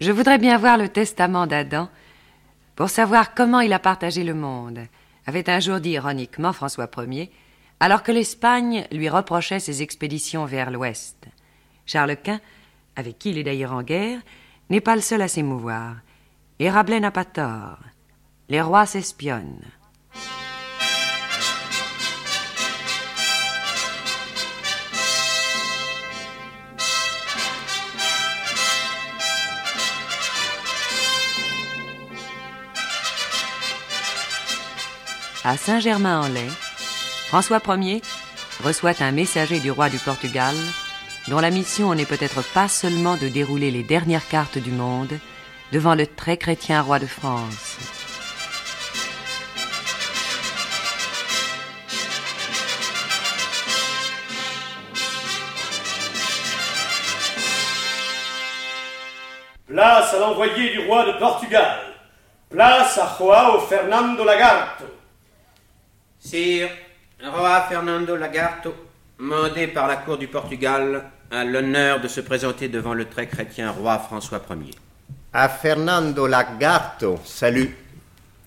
[0.00, 1.88] Je voudrais bien voir le testament d'Adam
[2.74, 4.80] pour savoir comment il a partagé le monde,
[5.24, 7.30] avait un jour dit ironiquement François Ier,
[7.80, 11.26] alors que l'Espagne lui reprochait ses expéditions vers l'ouest.
[11.86, 12.40] Charles Quint,
[12.94, 14.20] avec qui il est d'ailleurs en guerre,
[14.68, 15.96] n'est pas le seul à s'émouvoir.
[16.58, 17.78] Et Rabelais n'a pas tort.
[18.48, 19.64] Les rois s'espionnent.
[35.48, 36.50] À Saint-Germain-en-Laye,
[37.28, 38.02] François Ier
[38.64, 40.56] reçoit un messager du roi du Portugal,
[41.28, 45.16] dont la mission n'est peut-être pas seulement de dérouler les dernières cartes du monde
[45.70, 47.78] devant le très chrétien roi de France.
[59.68, 61.78] Place à l'envoyé du roi de Portugal.
[62.50, 64.95] Place à Joao Fernando Lagarto.
[66.26, 66.70] Sire,
[67.22, 68.74] roi Fernando Lagarto,
[69.18, 73.70] mandé par la cour du Portugal, a l'honneur de se présenter devant le très chrétien
[73.70, 74.74] roi François Ier.
[75.32, 77.76] À Fernando Lagarto, salut.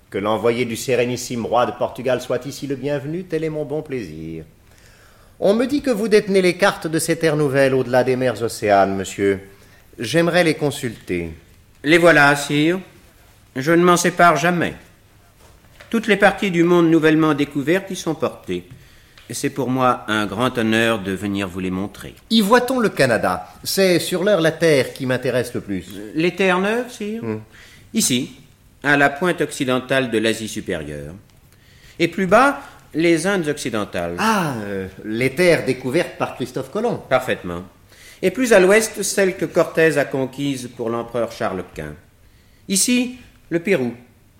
[0.09, 3.81] Que l'envoyé du sérénissime roi de Portugal soit ici le bienvenu, tel est mon bon
[3.81, 4.43] plaisir.
[5.39, 8.43] On me dit que vous détenez les cartes de ces terres nouvelles au-delà des mers
[8.43, 9.39] océanes, monsieur.
[9.97, 11.31] J'aimerais les consulter.
[11.85, 12.81] Les voilà, sire.
[13.55, 14.73] Je ne m'en sépare jamais.
[15.89, 18.67] Toutes les parties du monde nouvellement découvertes y sont portées.
[19.29, 22.15] Et c'est pour moi un grand honneur de venir vous les montrer.
[22.29, 23.47] Y voit-on le Canada?
[23.63, 25.85] C'est sur l'heure la Terre qui m'intéresse le plus.
[26.15, 27.39] Les terres neuves, sire Hmm.
[27.93, 28.31] Ici,
[28.83, 31.13] à la pointe occidentale de l'Asie supérieure.
[31.97, 32.61] Et plus bas,
[32.93, 34.15] les Indes occidentales.
[34.19, 37.01] Ah, euh, les terres découvertes par Christophe Colomb.
[37.09, 37.63] Parfaitement.
[38.21, 41.95] Et plus à l'ouest, celles que Cortés a conquises pour l'empereur Charles Quint.
[42.67, 43.17] Ici,
[43.49, 43.93] le Pérou,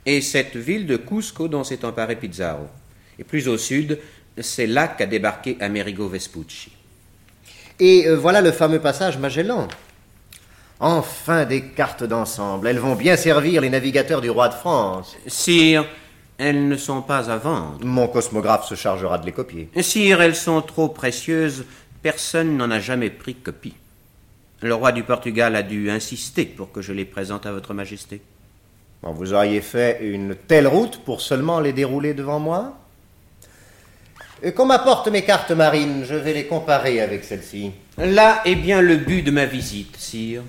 [0.10, 2.68] et cette ville de Cusco dont s'est emparé Pizarro.
[3.20, 4.00] Et plus au sud,
[4.40, 6.72] c'est là qu'a débarqué Amerigo Vespucci.
[7.80, 9.68] Et euh, voilà le fameux passage Magellan.
[10.80, 12.68] Enfin des cartes d'ensemble.
[12.68, 15.16] Elles vont bien servir les navigateurs du roi de France.
[15.28, 15.86] Sire,
[16.40, 17.78] elles ne sont pas à vendre.
[17.84, 19.70] Mon cosmographe se chargera de les copier.
[19.80, 21.66] Sire, elles sont trop précieuses.
[22.02, 23.76] Personne n'en a jamais pris copie.
[24.62, 28.22] Le roi du Portugal a dû insister pour que je les présente à votre majesté.
[29.02, 32.78] Bon, vous auriez fait une telle route pour seulement les dérouler devant moi
[34.56, 37.72] Qu'on m'apporte mes cartes marines, je vais les comparer avec celles-ci.
[37.98, 40.44] Là est bien le but de ma visite, sire.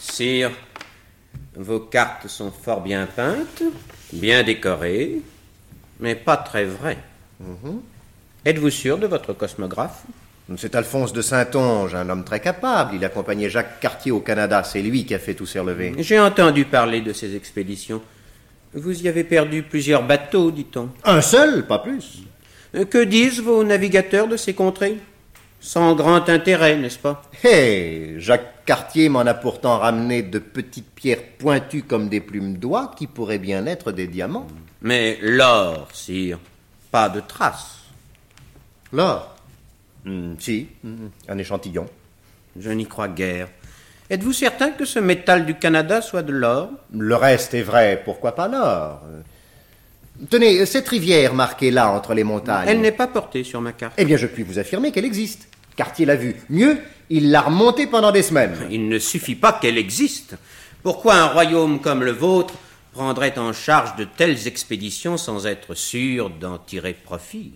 [0.00, 0.50] Sire,
[1.56, 3.62] vos cartes sont fort bien peintes,
[4.12, 5.20] bien décorées,
[5.98, 6.98] mais pas très vraies.
[8.44, 10.04] Êtes-vous sûr de votre cosmographe?
[10.56, 12.94] C'est Alphonse de Saintonge, un homme très capable.
[12.94, 14.62] Il accompagnait Jacques Cartier au Canada.
[14.64, 15.92] C'est lui qui a fait tous ces relevés.
[15.98, 18.00] J'ai entendu parler de ces expéditions.
[18.72, 20.88] Vous y avez perdu plusieurs bateaux, dit-on.
[21.04, 22.20] Un seul, pas plus.
[22.74, 24.96] Euh, Que disent vos navigateurs de ces contrées?
[25.60, 27.22] Sans grand intérêt, n'est-ce pas?
[27.44, 32.92] Hé, Jacques Cartier m'en a pourtant ramené de petites pierres pointues comme des plumes d'oie
[32.96, 34.46] qui pourraient bien être des diamants.
[34.82, 36.38] Mais l'or, sire,
[36.92, 37.78] pas de traces.
[38.92, 39.34] L'or?
[40.08, 41.86] Hmm, Si, hmm, un échantillon.
[42.58, 43.48] Je n'y crois guère.
[44.10, 46.70] Êtes-vous certain que ce métal du Canada soit de l'or?
[46.94, 49.02] Le reste est vrai, pourquoi pas l'or?
[50.30, 52.66] Tenez, cette rivière marquée là entre les montagnes.
[52.68, 53.94] Elle n'est pas portée sur ma carte.
[53.98, 55.46] Eh bien, je puis vous affirmer qu'elle existe.
[55.76, 56.34] Cartier l'a vue?
[56.48, 56.78] Mieux,
[57.10, 58.56] il l'a remontée pendant des semaines.
[58.70, 60.36] Il ne suffit pas qu'elle existe.
[60.82, 62.54] Pourquoi un royaume comme le vôtre
[62.92, 67.52] prendrait en charge de telles expéditions sans être sûr d'en tirer profit?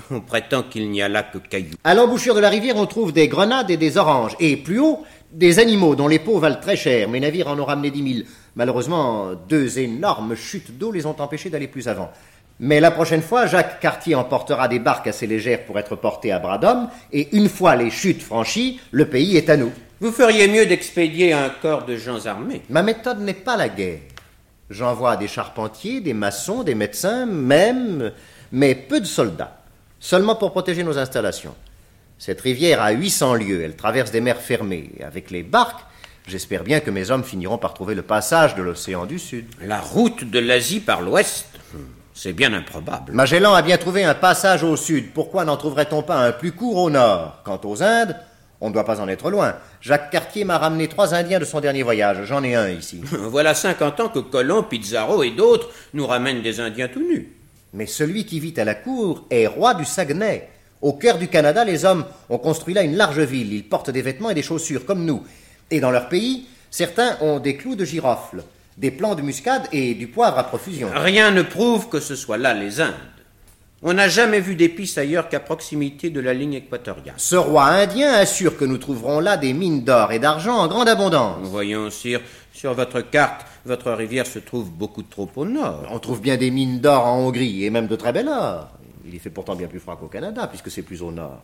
[0.10, 1.76] On prétend qu'il n'y a là que cailloux.
[1.84, 4.36] À l'embouchure de la rivière, on trouve des grenades et des oranges.
[4.40, 7.08] Et plus haut, des animaux dont les peaux valent très cher.
[7.08, 8.26] Mes navires en ont ramené dix mille.
[8.56, 12.10] Malheureusement, deux énormes chutes d'eau les ont empêchés d'aller plus avant.
[12.62, 16.38] Mais la prochaine fois, Jacques Cartier emportera des barques assez légères pour être portées à
[16.38, 19.72] bras d'homme, et une fois les chutes franchies, le pays est à nous.
[20.00, 22.60] Vous feriez mieux d'expédier un corps de gens armés.
[22.68, 24.00] Ma méthode n'est pas la guerre.
[24.68, 28.12] J'envoie des charpentiers, des maçons, des médecins, même,
[28.52, 29.59] mais peu de soldats.
[30.00, 31.54] Seulement pour protéger nos installations.
[32.18, 34.90] Cette rivière a 800 lieues, elle traverse des mers fermées.
[35.04, 35.84] Avec les barques,
[36.26, 39.46] J'espère bien que mes hommes finiront par trouver le passage de l'océan du Sud.
[39.62, 41.46] La route de l'Asie par l'ouest?
[42.14, 43.12] C'est bien improbable.
[43.12, 45.12] Magellan a bien trouvé un passage au sud.
[45.12, 47.40] Pourquoi n'en trouverait-on pas un plus court au nord?
[47.44, 48.14] Quant aux Indes,
[48.60, 49.56] on ne doit pas en être loin.
[49.80, 52.26] Jacques Cartier m'a ramené trois Indiens de son dernier voyage.
[52.26, 53.00] J'en ai un ici.
[53.10, 57.39] voilà cinquante ans que Colomb, Pizarro et d'autres nous ramènent des Indiens tout nus.
[57.72, 60.48] Mais celui qui vit à la cour est roi du Saguenay.
[60.82, 63.52] Au cœur du Canada, les hommes ont construit là une large ville.
[63.52, 65.22] Ils portent des vêtements et des chaussures, comme nous.
[65.70, 68.42] Et dans leur pays, certains ont des clous de girofle,
[68.76, 70.88] des plants de muscade et du poivre à profusion.
[70.94, 72.94] Rien ne prouve que ce soit là les Indes.
[73.82, 77.14] On n'a jamais vu d'épices ailleurs qu'à proximité de la ligne équatoriale.
[77.16, 80.88] Ce roi indien assure que nous trouverons là des mines d'or et d'argent en grande
[80.88, 81.38] abondance.
[81.44, 82.20] Voyons, sire,
[82.60, 85.86] sur votre carte, votre rivière se trouve beaucoup trop au nord.
[85.90, 88.68] On trouve bien des mines d'or en Hongrie et même de très bel or.
[89.06, 91.42] Il y fait pourtant bien plus froid qu'au Canada puisque c'est plus au nord.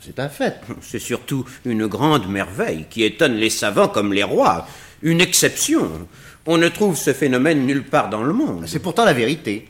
[0.00, 0.56] C'est un fait.
[0.80, 4.66] C'est surtout une grande merveille qui étonne les savants comme les rois.
[5.02, 5.88] Une exception.
[6.44, 8.64] On ne trouve ce phénomène nulle part dans le monde.
[8.66, 9.68] C'est pourtant la vérité.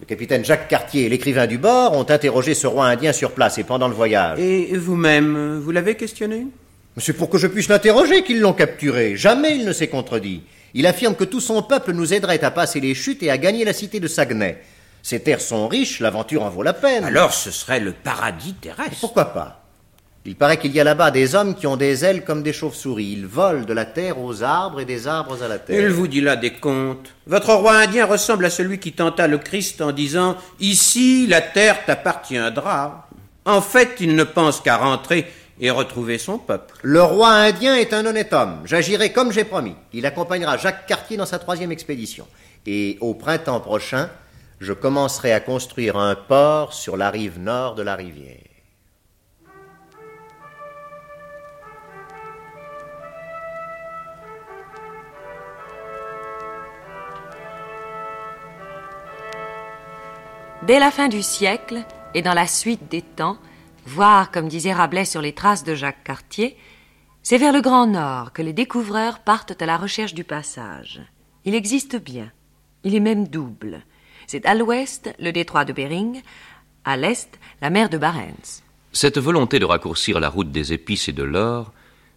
[0.00, 3.56] Le capitaine Jacques Cartier et l'écrivain du bord ont interrogé ce roi indien sur place
[3.56, 4.38] et pendant le voyage.
[4.38, 6.46] Et vous-même, vous l'avez questionné?
[7.00, 9.16] C'est pour que je puisse l'interroger qu'ils l'ont capturé.
[9.16, 10.42] Jamais il ne s'est contredit.
[10.74, 13.64] Il affirme que tout son peuple nous aiderait à passer les chutes et à gagner
[13.64, 14.62] la cité de Saguenay.
[15.02, 17.04] Ces terres sont riches, l'aventure en vaut la peine.
[17.04, 19.00] Alors ce serait le paradis terrestre.
[19.00, 19.56] Pourquoi pas?
[20.26, 23.12] Il paraît qu'il y a là-bas des hommes qui ont des ailes comme des chauves-souris.
[23.12, 25.80] Ils volent de la terre aux arbres et des arbres à la terre.
[25.80, 27.14] Il vous dit là des contes.
[27.26, 31.86] Votre roi indien ressemble à celui qui tenta le Christ en disant Ici, la terre
[31.86, 33.08] t'appartiendra.
[33.46, 35.26] En fait, il ne pense qu'à rentrer
[35.60, 36.74] et retrouver son peuple.
[36.82, 38.62] Le roi indien est un honnête homme.
[38.64, 39.76] J'agirai comme j'ai promis.
[39.92, 42.26] Il accompagnera Jacques Cartier dans sa troisième expédition.
[42.66, 44.08] Et au printemps prochain,
[44.58, 48.38] je commencerai à construire un port sur la rive nord de la rivière.
[60.62, 61.80] Dès la fin du siècle
[62.14, 63.38] et dans la suite des temps,
[63.90, 66.56] voire, comme disait Rabelais sur les traces de Jacques Cartier,
[67.22, 71.02] c'est vers le Grand Nord que les découvreurs partent à la recherche du passage.
[71.44, 72.30] Il existe bien.
[72.84, 73.82] Il est même double.
[74.26, 76.22] C'est à l'ouest le détroit de Bering,
[76.84, 78.62] à l'est la mer de Barents.
[78.92, 81.72] Cette volonté de raccourcir la route des épices et de l'or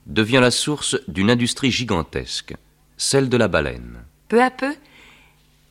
[0.06, 2.56] devient la source d'une industrie gigantesque,
[2.98, 4.04] celle de la baleine.
[4.30, 4.74] Peu à peu,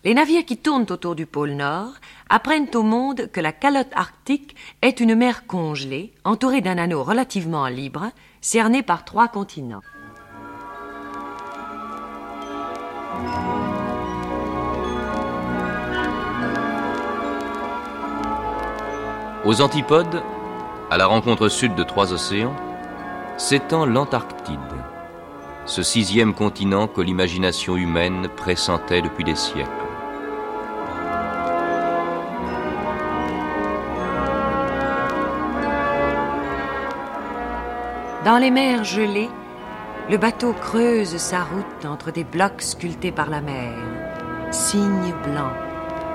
[0.05, 1.93] les navires qui tournent autour du pôle Nord
[2.29, 7.67] apprennent au monde que la calotte arctique est une mer congelée, entourée d'un anneau relativement
[7.69, 9.83] libre, cerné par trois continents.
[19.45, 20.23] Aux antipodes,
[20.91, 22.55] à la rencontre sud de trois océans,
[23.37, 24.59] s'étend l'Antarctide,
[25.67, 29.82] ce sixième continent que l'imagination humaine pressentait depuis des siècles.
[38.25, 39.31] Dans les mers gelées,
[40.09, 43.73] le bateau creuse sa route entre des blocs sculptés par la mer.
[44.53, 45.57] Cygnes blancs,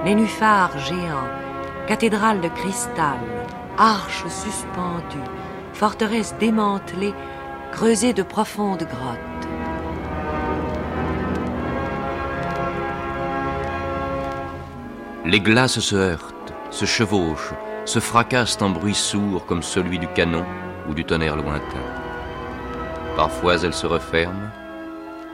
[0.06, 1.28] nénuphars géants,
[1.86, 3.20] cathédrales de cristal,
[3.78, 5.30] arches suspendues,
[5.74, 7.14] forteresses démantelées,
[7.74, 9.48] creusées de profondes grottes.
[15.26, 17.54] Les glaces se heurtent, se chevauchent,
[17.84, 20.46] se fracassent en bruit sourd comme celui du canon
[20.88, 21.97] ou du tonnerre lointain.
[23.18, 24.52] Parfois elles se referment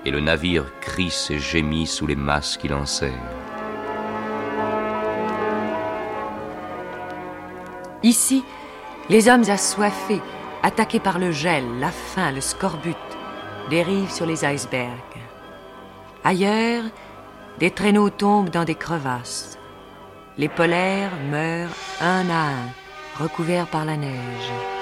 [0.06, 3.12] et le navire crisse et gémit sous les masses qui l'enserrent.
[8.02, 8.46] Ici,
[9.10, 10.22] les hommes assoiffés,
[10.64, 12.96] attaqués par le gel, la faim, le scorbut,
[13.70, 15.20] dérivent sur les icebergs.
[16.24, 16.86] Ailleurs,
[17.60, 19.58] des traîneaux tombent dans des crevasses.
[20.38, 24.73] Les polaires meurent un à un, recouverts par la neige.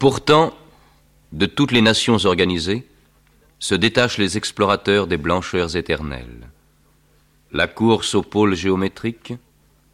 [0.00, 0.54] Pourtant,
[1.32, 2.88] de toutes les nations organisées,
[3.58, 6.48] se détachent les explorateurs des blancheurs éternelles.
[7.52, 9.34] La course au pôle géométrique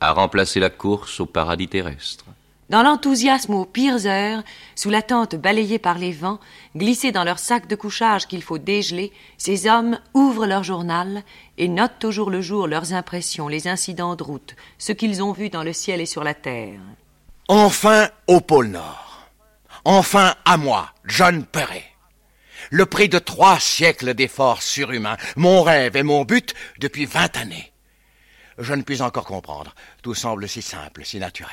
[0.01, 2.25] a remplacé la course au paradis terrestre.
[2.71, 4.45] Dans l'enthousiasme aux pires heures,
[4.77, 6.39] sous la tente balayée par les vents,
[6.77, 11.25] glissés dans leur sac de couchage qu'il faut dégeler, ces hommes ouvrent leur journal
[11.59, 15.33] et notent au jour le jour leurs impressions, les incidents de route, ce qu'ils ont
[15.33, 16.79] vu dans le ciel et sur la terre.
[17.49, 19.06] Enfin au pôle Nord.
[19.89, 21.85] Enfin à moi, John Perry.
[22.71, 27.73] Le prix de trois siècles d'efforts surhumains, mon rêve et mon but depuis vingt années.
[28.59, 29.77] Je ne puis encore comprendre.
[30.03, 31.53] Tout semble si simple, si naturel.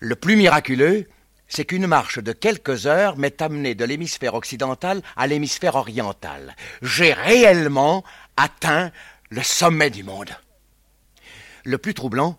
[0.00, 1.08] Le plus miraculeux,
[1.46, 6.56] c'est qu'une marche de quelques heures m'est amenée de l'hémisphère occidental à l'hémisphère oriental.
[6.82, 8.02] J'ai réellement
[8.36, 8.90] atteint
[9.30, 10.36] le sommet du monde.
[11.62, 12.36] Le plus troublant,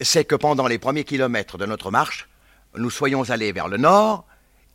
[0.00, 2.28] c'est que pendant les premiers kilomètres de notre marche,
[2.76, 4.24] nous soyons allés vers le nord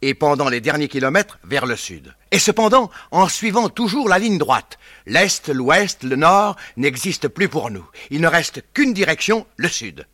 [0.02, 2.16] et pendant les derniers kilomètres vers le sud.
[2.32, 7.70] Et cependant, en suivant toujours la ligne droite, l'est, l'ouest, le nord n'existent plus pour
[7.70, 7.86] nous.
[8.10, 10.08] Il ne reste qu'une direction, le sud.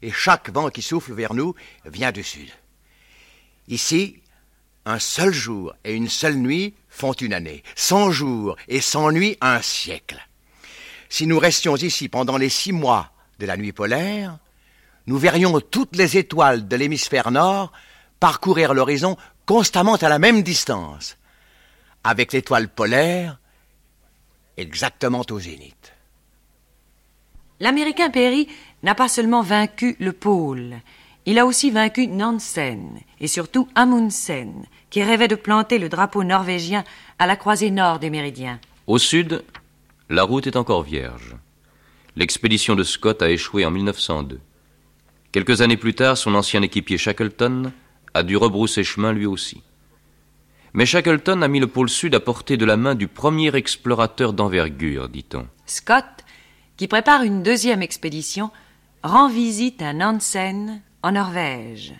[0.00, 1.54] Et chaque vent qui souffle vers nous
[1.84, 2.50] vient du sud.
[3.66, 4.22] Ici,
[4.86, 9.36] un seul jour et une seule nuit font une année, cent jours et cent nuits
[9.40, 10.26] un siècle.
[11.10, 14.38] Si nous restions ici pendant les six mois de la nuit polaire,
[15.08, 17.72] nous verrions toutes les étoiles de l'hémisphère nord
[18.20, 21.16] parcourir l'horizon constamment à la même distance,
[22.04, 23.38] avec l'étoile polaire
[24.58, 25.94] exactement au zénith.
[27.58, 28.48] L'Américain Perry
[28.82, 30.76] n'a pas seulement vaincu le pôle,
[31.24, 36.84] il a aussi vaincu Nansen et surtout Amundsen, qui rêvait de planter le drapeau norvégien
[37.18, 38.60] à la croisée nord des méridiens.
[38.86, 39.42] Au sud,
[40.10, 41.36] la route est encore vierge.
[42.16, 44.40] L'expédition de Scott a échoué en 1902.
[45.30, 47.72] Quelques années plus tard, son ancien équipier Shackleton
[48.14, 49.62] a dû rebrousser chemin lui aussi.
[50.72, 54.32] Mais Shackleton a mis le pôle sud à portée de la main du premier explorateur
[54.32, 55.46] d'envergure, dit-on.
[55.66, 56.04] Scott,
[56.76, 58.50] qui prépare une deuxième expédition,
[59.02, 61.94] rend visite à Nansen, en Norvège.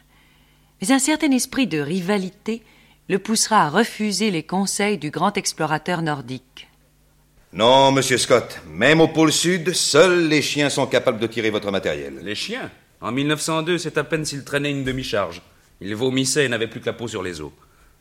[0.81, 2.63] Mais un certain esprit de rivalité
[3.09, 6.69] le poussera à refuser les conseils du grand explorateur nordique.
[7.53, 11.71] Non, monsieur Scott, même au pôle sud, seuls les chiens sont capables de tirer votre
[11.71, 12.21] matériel.
[12.23, 12.71] Les chiens?
[13.01, 15.41] En 1902, c'est à peine s'ils traînaient une demi-charge.
[15.81, 17.53] Ils vomissaient et n'avaient plus que la peau sur les os.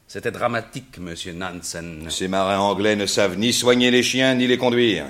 [0.08, 2.08] C'était dramatique, monsieur Nansen.
[2.10, 5.06] Ces marins anglais ne savent ni soigner les chiens ni les conduire.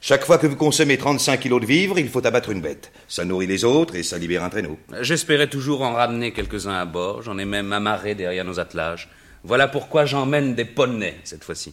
[0.00, 2.90] Chaque fois que vous consommez 35 kilos de vivres, il faut abattre une bête.
[3.06, 4.76] Ça nourrit les autres et ça libère un traîneau.
[5.00, 7.22] J'espérais toujours en ramener quelques-uns à bord.
[7.22, 9.08] J'en ai même amarré derrière nos attelages.
[9.44, 11.72] Voilà pourquoi j'emmène des poneys cette fois-ci.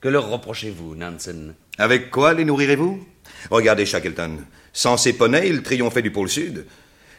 [0.00, 1.54] Que leur reprochez-vous, Nansen?
[1.78, 3.04] Avec quoi les nourrirez-vous?
[3.50, 4.38] Regardez Shackleton.
[4.72, 6.64] Sans ces poneys, il triomphait du pôle sud.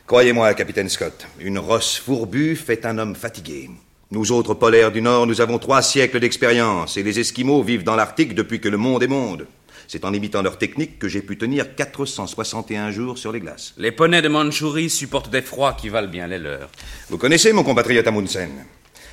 [0.08, 3.70] Croyez-moi, capitaine Scott, une rosse fourbue fait un homme fatigué.
[4.10, 7.96] Nous autres polaires du Nord, nous avons trois siècles d'expérience, et les Esquimaux vivent dans
[7.96, 9.48] l'Arctique depuis que le monde est monde.
[9.88, 13.74] C'est en imitant leur technique que j'ai pu tenir 461 jours sur les glaces.
[13.78, 16.70] Les poneys de Mandchourie supportent des froids qui valent bien les leurs.
[17.10, 18.50] Vous connaissez mon compatriote Amundsen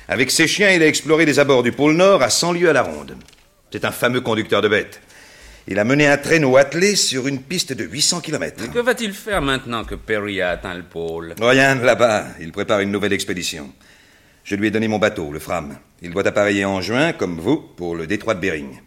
[0.07, 2.73] Avec ses chiens, il a exploré les abords du pôle Nord à 100 lieues à
[2.73, 3.15] la ronde.
[3.71, 4.99] C'est un fameux conducteur de bêtes.
[5.67, 8.71] Il a mené un traîneau attelé sur une piste de 800 km.
[8.71, 11.35] Que va-t-il faire maintenant que Perry a atteint le pôle?
[11.39, 12.25] Rien là-bas.
[12.39, 13.71] Il prépare une nouvelle expédition.
[14.43, 15.77] Je lui ai donné mon bateau, le Fram.
[16.01, 18.79] Il doit appareiller en juin, comme vous, pour le détroit de Bering.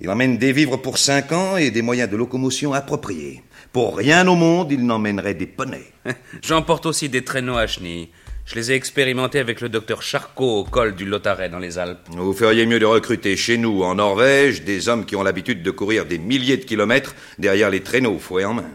[0.00, 3.42] Il emmène des vivres pour cinq ans et des moyens de locomotion appropriés.
[3.72, 5.92] Pour rien au monde, il n'emmènerait des poneys.
[6.42, 8.08] J'emporte aussi des traîneaux à chenilles.
[8.44, 12.08] Je les ai expérimentés avec le docteur Charcot au col du Lotaret dans les Alpes.
[12.10, 15.70] Vous feriez mieux de recruter chez nous, en Norvège, des hommes qui ont l'habitude de
[15.70, 18.70] courir des milliers de kilomètres derrière les traîneaux, fouet en main.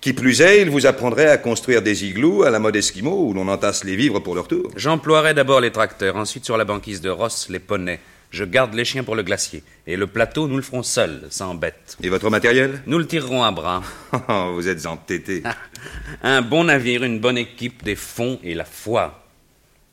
[0.00, 3.32] Qui plus est, il vous apprendrait à construire des igloos à la mode esquimau où
[3.32, 4.70] l'on entasse les vivres pour leur tour.
[4.76, 8.00] J'emploierai d'abord les tracteurs, ensuite sur la banquise de Ross, les poneys.
[8.30, 9.62] Je garde les chiens pour le glacier.
[9.86, 11.96] Et le plateau, nous le ferons seuls, sans bête.
[12.02, 12.82] Et votre matériel?
[12.86, 13.82] Nous le tirerons à bras.
[14.28, 15.42] Oh, vous êtes entêté.
[16.22, 19.24] Un bon navire, une bonne équipe, des fonds et la foi.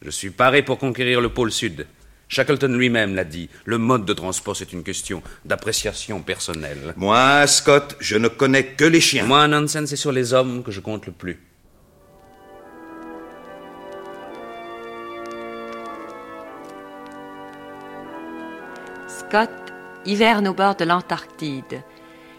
[0.02, 1.86] Je suis paré pour conquérir le pôle sud.
[2.28, 3.50] Shackleton lui-même l'a dit.
[3.66, 6.94] Le mode de transport, c'est une question d'appréciation personnelle.
[6.98, 9.26] Moi, Scott, je ne connais que les chiens.
[9.26, 11.40] Moi, Nansen, c'est sur les hommes que je compte le plus.
[20.06, 21.82] Hiverne au bord de l'Antarctide.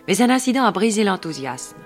[0.07, 1.79] Mais un incident a brisé l'enthousiasme.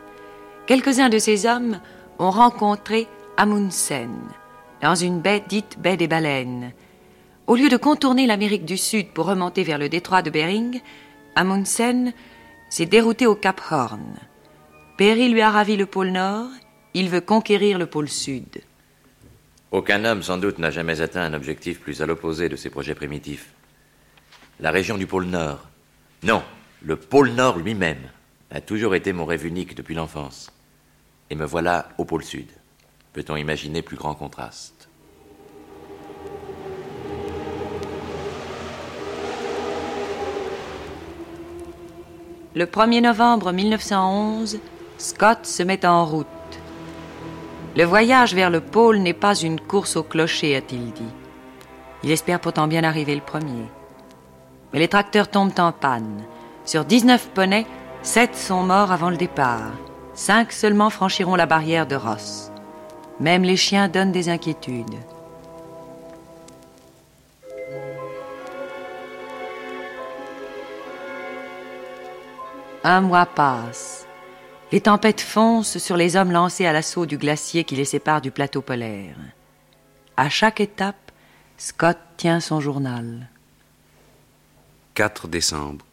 [0.67, 1.81] Quelques-uns de ces hommes
[2.19, 3.07] ont rencontré
[3.37, 4.11] Amundsen
[4.83, 6.73] dans une baie dite baie des baleines.
[7.47, 10.81] Au lieu de contourner l'Amérique du Sud pour remonter vers le détroit de Bering,
[11.37, 12.13] Amundsen
[12.69, 14.17] s'est dérouté au Cap Horn.
[14.99, 16.51] Perry lui a ravi le pôle Nord,
[16.93, 18.63] il veut conquérir le pôle Sud.
[19.71, 22.95] Aucun homme, sans doute, n'a jamais atteint un objectif plus à l'opposé de ses projets
[22.95, 23.55] primitifs.
[24.61, 25.69] La région du pôle Nord,
[26.25, 26.43] non,
[26.83, 28.11] le pôle Nord lui-même,
[28.51, 30.51] a toujours été mon rêve unique depuis l'enfance.
[31.31, 32.49] Et me voilà au pôle Sud.
[33.13, 34.89] Peut-on imaginer plus grand contraste?
[42.57, 44.59] Le 1er novembre 1911,
[44.97, 46.27] Scott se met en route.
[47.77, 51.15] Le voyage vers le pôle n'est pas une course au clocher, a-t-il dit.
[52.03, 53.69] Il espère pourtant bien arriver le premier.
[54.73, 56.25] Mais les tracteurs tombent en panne.
[56.65, 57.67] Sur 19 poneys,
[58.03, 59.73] 7 sont morts avant le départ.
[60.15, 62.51] 5 seulement franchiront la barrière de Ross.
[63.21, 64.99] Même les chiens donnent des inquiétudes.
[72.85, 74.07] Un mois passe.
[74.71, 78.31] Les tempêtes foncent sur les hommes lancés à l'assaut du glacier qui les sépare du
[78.31, 79.17] plateau polaire.
[80.17, 81.13] À chaque étape,
[81.57, 83.29] Scott tient son journal.
[84.99, 85.87] 4 décembre.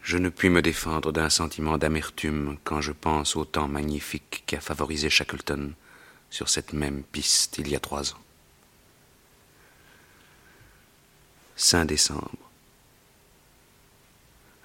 [0.00, 4.54] Je ne puis me défendre d'un sentiment d'amertume quand je pense au temps magnifique qui
[4.54, 5.72] a favorisé Shackleton
[6.30, 8.22] sur cette même piste il y a trois ans.
[11.56, 12.30] 5 décembre.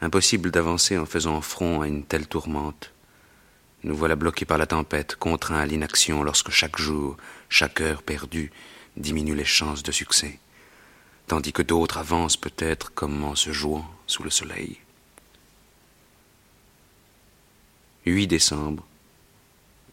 [0.01, 2.91] Impossible d'avancer en faisant front à une telle tourmente.
[3.83, 7.17] Nous voilà bloqués par la tempête, contraints à l'inaction lorsque chaque jour,
[7.49, 8.51] chaque heure perdue
[8.97, 10.37] diminue les chances de succès,
[11.27, 14.77] tandis que d'autres avancent peut-être comme en se jouant sous le soleil.
[18.05, 18.85] 8 décembre,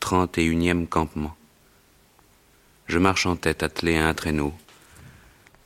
[0.01, 1.35] 31e campement.
[2.87, 4.53] Je marche en tête attelé à un traîneau.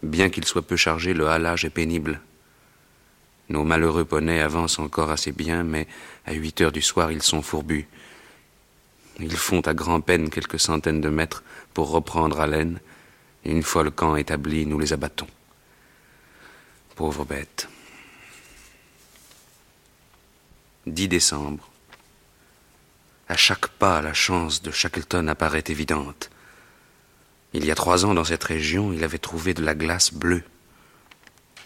[0.03, 2.21] Bien qu'il soit peu chargé, le halage est pénible.
[3.49, 5.89] Nos malheureux poneys avancent encore assez bien, mais
[6.25, 7.89] à huit heures du soir, ils sont fourbus.
[9.19, 11.43] Ils font à grand-peine quelques centaines de mètres
[11.75, 12.81] pour reprendre haleine,
[13.45, 15.27] une fois le camp établi, nous les abattons.
[16.97, 17.69] Pauvres bêtes.
[20.87, 21.69] 10 décembre.
[23.29, 26.31] À chaque pas, la chance de Shackleton apparaît évidente.
[27.53, 30.43] Il y a trois ans, dans cette région, il avait trouvé de la glace bleue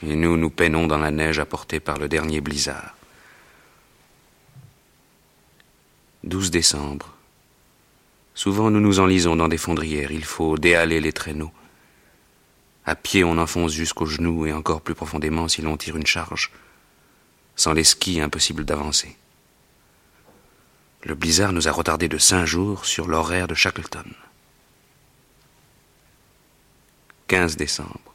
[0.02, 2.96] et nous nous peinons dans la neige apportée par le dernier blizzard.
[6.24, 7.14] 12 décembre.
[8.34, 11.52] Souvent nous nous enlisons dans des fondrières, il faut déhaler les traîneaux.
[12.90, 16.50] À pied on enfonce jusqu'aux genoux et encore plus profondément si l'on tire une charge.
[17.54, 19.16] Sans les skis, impossible d'avancer.
[21.04, 24.06] Le blizzard nous a retardé de cinq jours sur l'horaire de Shackleton.
[27.28, 28.12] 15 décembre.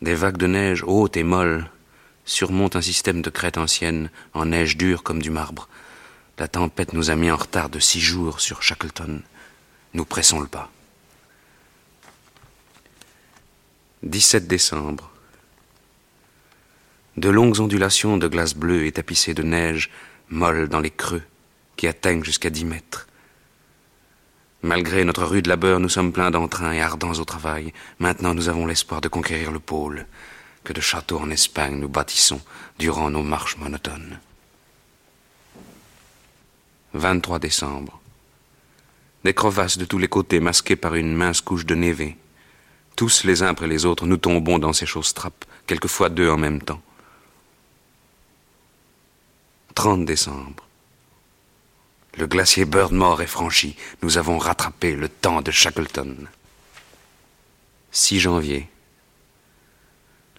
[0.00, 1.68] Des vagues de neige hautes et molles
[2.24, 5.68] surmontent un système de crêtes anciennes en neige dure comme du marbre.
[6.38, 9.22] La tempête nous a mis en retard de six jours sur Shackleton.
[9.92, 10.70] Nous pressons le pas.
[14.02, 15.10] 17 décembre.
[17.18, 19.90] De longues ondulations de glace bleue et tapissées de neige
[20.30, 21.22] molle dans les creux
[21.76, 23.08] qui atteignent jusqu'à dix mètres.
[24.62, 27.74] Malgré notre rude labeur, nous sommes pleins d'entrain et ardents au travail.
[27.98, 30.06] Maintenant, nous avons l'espoir de conquérir le pôle,
[30.64, 32.40] que de châteaux en Espagne nous bâtissons
[32.78, 34.18] durant nos marches monotones.
[36.94, 38.00] 23 décembre.
[39.24, 42.16] Des crevasses de tous les côtés masquées par une mince couche de névé.
[42.96, 46.36] Tous les uns après les autres, nous tombons dans ces choses trappes, quelquefois deux en
[46.36, 46.82] même temps.
[49.74, 50.66] 30 décembre.
[52.16, 53.76] Le glacier Birdmore est franchi.
[54.02, 56.28] Nous avons rattrapé le temps de Shackleton.
[57.92, 58.68] 6 janvier.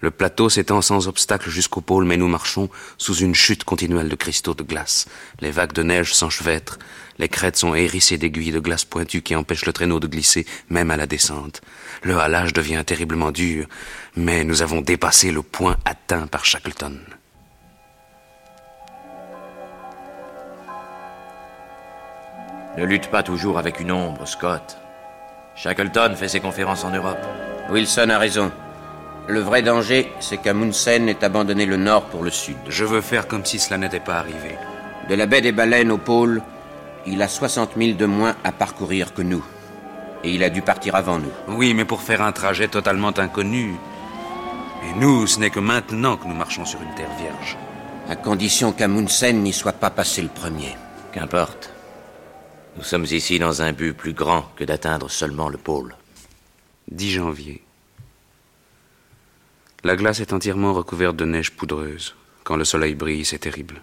[0.02, 4.16] Le plateau s'étend sans obstacle jusqu'au pôle, mais nous marchons sous une chute continuelle de
[4.16, 5.06] cristaux de glace.
[5.40, 6.80] Les vagues de neige s'enchevêtrent,
[7.20, 10.90] les crêtes sont hérissées d'aiguilles de glace pointues qui empêchent le traîneau de glisser, même
[10.90, 11.62] à la descente.
[12.02, 13.68] Le halage devient terriblement dur,
[14.16, 16.98] mais nous avons dépassé le point atteint par Shackleton.
[22.78, 24.78] Ne lutte pas toujours avec une ombre, Scott.
[25.56, 27.20] Shackleton fait ses conférences en Europe.
[27.70, 28.52] Wilson a raison.
[29.28, 32.58] Le vrai danger, c'est qu'Amundsen ait abandonné le nord pour le sud.
[32.68, 34.58] Je veux faire comme si cela n'était pas arrivé.
[35.10, 36.42] De la baie des baleines au pôle,
[37.06, 39.44] il a 60 000 de moins à parcourir que nous.
[40.24, 41.32] Et il a dû partir avant nous.
[41.48, 43.76] Oui, mais pour faire un trajet totalement inconnu.
[44.84, 47.58] Et nous, ce n'est que maintenant que nous marchons sur une terre vierge.
[48.10, 50.76] À condition qu'Amundsen n'y soit pas passé le premier.
[51.12, 51.72] Qu'importe.
[52.78, 55.96] Nous sommes ici dans un but plus grand que d'atteindre seulement le pôle.
[56.92, 57.64] 10 janvier.
[59.84, 62.16] La glace est entièrement recouverte de neige poudreuse.
[62.44, 63.82] Quand le soleil brille, c'est terrible.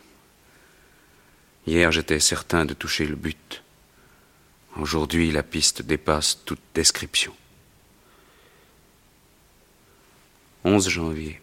[1.66, 3.62] Hier, j'étais certain de toucher le but.
[4.76, 7.32] Aujourd'hui, la piste dépasse toute description.
[10.64, 11.40] 11 janvier.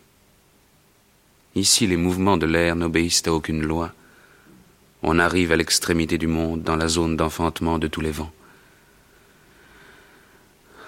[1.55, 3.93] Ici, les mouvements de l'air n'obéissent à aucune loi.
[5.03, 8.31] On arrive à l'extrémité du monde, dans la zone d'enfantement de tous les vents.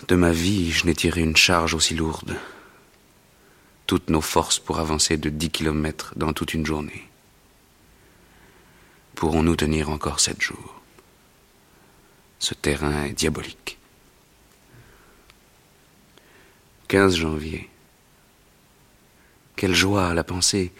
[0.07, 2.37] De ma vie, je n'ai tiré une charge aussi lourde.
[3.87, 7.07] Toutes nos forces pour avancer de dix kilomètres dans toute une journée.
[9.15, 10.81] Pourrons-nous tenir encore sept jours?
[12.39, 13.77] Ce terrain est diabolique.
[16.89, 17.69] 15 janvier.
[19.55, 20.71] Quelle joie à la pensée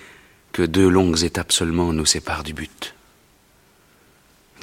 [0.51, 2.95] que deux longues étapes seulement nous séparent du but.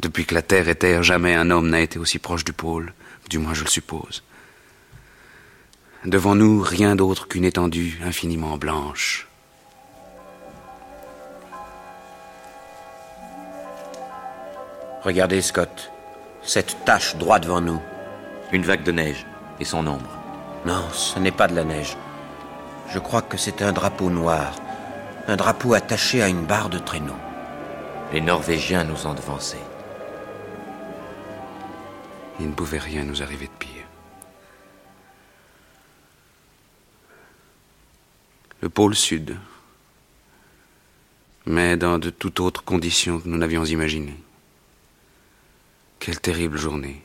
[0.02, 2.92] Depuis que la Terre est terre, jamais un homme n'a été aussi proche du pôle,
[3.30, 4.22] du moins je le suppose.
[6.04, 9.26] Devant nous, rien d'autre qu'une étendue infiniment blanche.
[15.02, 15.90] Regardez, Scott.
[16.42, 17.80] Cette tache droit devant nous.
[18.52, 19.24] Une vague de neige
[19.60, 20.10] et son ombre.
[20.66, 21.96] Non, ce n'est pas de la neige.
[22.90, 24.56] Je crois que c'est un drapeau noir.
[25.26, 27.16] Un drapeau attaché à une barre de traîneau.
[28.12, 29.56] Les Norvégiens nous ont devancés.
[32.40, 33.73] Il ne pouvait rien nous arriver de pire.
[38.64, 39.36] Le pôle sud.
[41.44, 44.16] Mais dans de toutes autres conditions que nous n'avions imaginées.
[45.98, 47.02] Quelle terrible journée.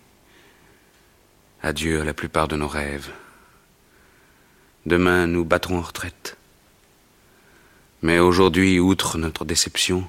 [1.61, 3.11] Adieu la plupart de nos rêves.
[4.85, 6.37] Demain, nous battrons en retraite.
[8.03, 10.07] Mais aujourd'hui, outre notre déception,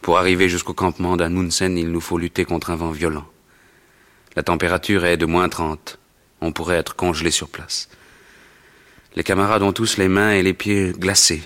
[0.00, 3.28] pour arriver jusqu'au campement d'Amundsen, il nous faut lutter contre un vent violent.
[4.34, 6.00] La température est de moins 30.
[6.40, 7.88] On pourrait être congelé sur place.
[9.14, 11.42] Les camarades ont tous les mains et les pieds glacés.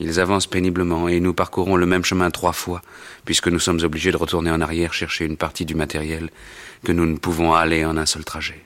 [0.00, 2.80] Ils avancent péniblement et nous parcourons le même chemin trois fois,
[3.24, 6.30] puisque nous sommes obligés de retourner en arrière chercher une partie du matériel
[6.84, 8.64] que nous ne pouvons aller en un seul trajet.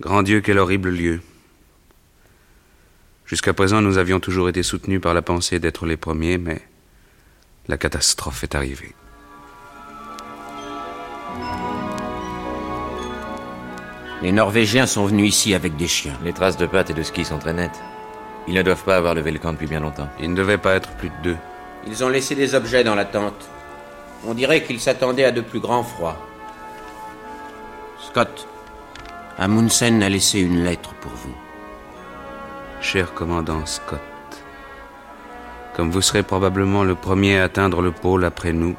[0.00, 1.20] Grand Dieu, quel horrible lieu.
[3.26, 6.60] Jusqu'à présent, nous avions toujours été soutenus par la pensée d'être les premiers, mais
[7.68, 8.94] la catastrophe est arrivée.
[14.26, 16.18] Les Norvégiens sont venus ici avec des chiens.
[16.24, 17.80] Les traces de pattes et de ski sont très nettes.
[18.48, 20.08] Ils ne doivent pas avoir levé le camp depuis bien longtemps.
[20.18, 21.36] Il ne devait pas être plus de deux.
[21.86, 23.48] Ils ont laissé des objets dans la tente.
[24.26, 26.16] On dirait qu'ils s'attendaient à de plus grands froids.
[28.00, 28.48] Scott,
[29.38, 31.36] Amundsen a laissé une lettre pour vous.
[32.80, 34.00] Cher commandant Scott,
[35.76, 38.74] comme vous serez probablement le premier à atteindre le pôle après nous,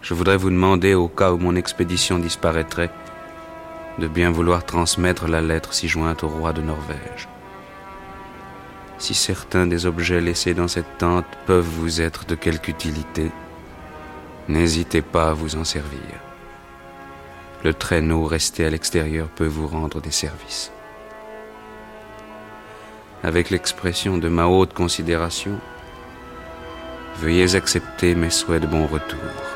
[0.00, 2.90] je voudrais vous demander, au cas où mon expédition disparaîtrait,
[3.98, 7.28] de bien vouloir transmettre la lettre si jointe au roi de Norvège.
[8.98, 13.30] Si certains des objets laissés dans cette tente peuvent vous être de quelque utilité,
[14.48, 16.00] n'hésitez pas à vous en servir.
[17.64, 20.70] Le traîneau resté à l'extérieur peut vous rendre des services.
[23.22, 25.58] Avec l'expression de ma haute considération,
[27.18, 29.49] veuillez accepter mes souhaits de bon retour.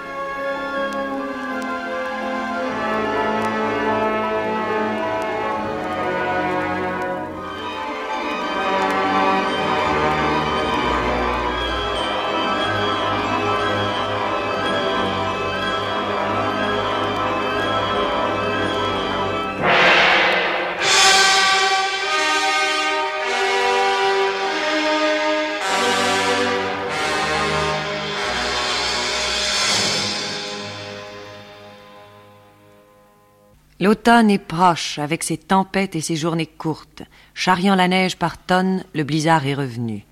[34.07, 37.05] L'automne est proche, avec ses tempêtes et ses journées courtes.
[37.33, 40.05] Charriant la neige par tonnes, le blizzard est revenu.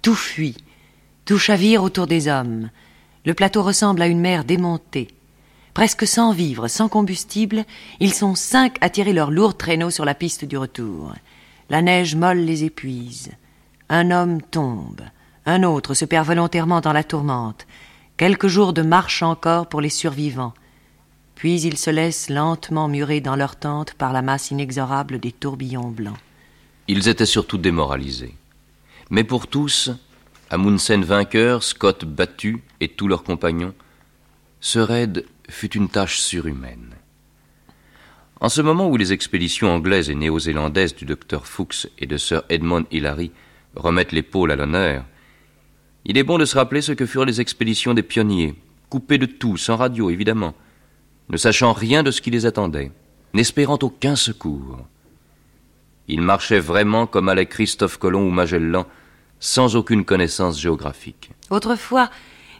[0.00, 0.56] Tout fuit,
[1.24, 2.70] tout chavire autour des hommes.
[3.24, 5.08] Le plateau ressemble à une mer démontée.
[5.74, 7.64] Presque sans vivre, sans combustible,
[7.98, 11.12] ils sont cinq à tirer leurs lourds traîneaux sur la piste du retour.
[11.68, 13.32] La neige molle les épuise.
[13.88, 15.00] Un homme tombe,
[15.46, 17.66] un autre se perd volontairement dans la tourmente.
[18.16, 20.54] Quelques jours de marche encore pour les survivants.
[21.42, 25.88] Puis ils se laissent lentement murer dans leur tente par la masse inexorable des tourbillons
[25.88, 26.16] blancs.
[26.86, 28.36] Ils étaient surtout démoralisés.
[29.10, 29.90] Mais pour tous,
[30.50, 33.74] Amundsen vainqueur, Scott battu et tous leurs compagnons,
[34.60, 36.94] ce raid fut une tâche surhumaine.
[38.38, 42.44] En ce moment où les expéditions anglaises et néo-zélandaises du docteur Fuchs et de Sir
[42.50, 43.32] Edmond Hillary
[43.74, 45.04] remettent pôles à l'honneur,
[46.04, 48.54] Il est bon de se rappeler ce que furent les expéditions des pionniers,
[48.88, 50.54] coupés de tout, sans radio évidemment,
[51.28, 52.90] ne sachant rien de ce qui les attendait,
[53.34, 54.78] n'espérant aucun secours.
[56.08, 58.86] Ils marchaient vraiment comme allait Christophe Colomb ou Magellan,
[59.40, 61.30] sans aucune connaissance géographique.
[61.50, 62.10] Autrefois,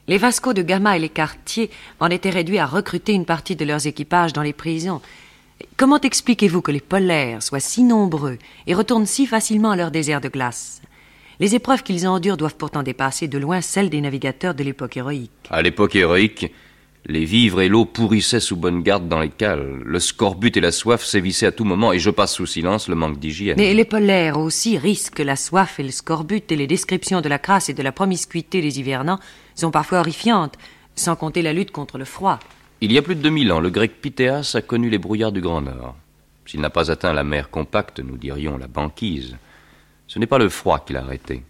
[0.08, 1.70] les Vasco de Gama et les Cartier
[2.00, 5.00] en étaient réduits à recruter une partie de leurs équipages dans les prisons.
[5.76, 10.20] Comment expliquez-vous que les polaires soient si nombreux et retournent si facilement à leur désert
[10.20, 10.82] de glace?
[11.38, 15.30] Les épreuves qu'ils endurent doivent pourtant dépasser de loin celles des navigateurs de l'époque héroïque.
[15.50, 16.52] À l'époque héroïque,
[17.06, 19.80] les vivres et l'eau pourrissaient sous bonne garde dans les cales.
[19.84, 22.94] Le scorbut et la soif sévissaient à tout moment, et je passe sous silence le
[22.94, 23.56] manque d'hygiène.
[23.58, 27.38] Mais les polaires aussi risquent la soif et le scorbut, et les descriptions de la
[27.38, 29.18] crasse et de la promiscuité des hivernants
[29.54, 30.56] sont parfois horrifiantes,
[30.94, 32.38] sans compter la lutte contre le froid.
[32.80, 35.40] Il y a plus de 2000 ans, le grec Pythéas a connu les brouillards du
[35.40, 35.96] Grand Nord.
[36.46, 39.36] S'il n'a pas atteint la mer compacte, nous dirions la banquise,
[40.06, 41.42] ce n'est pas le froid qui l'a arrêté,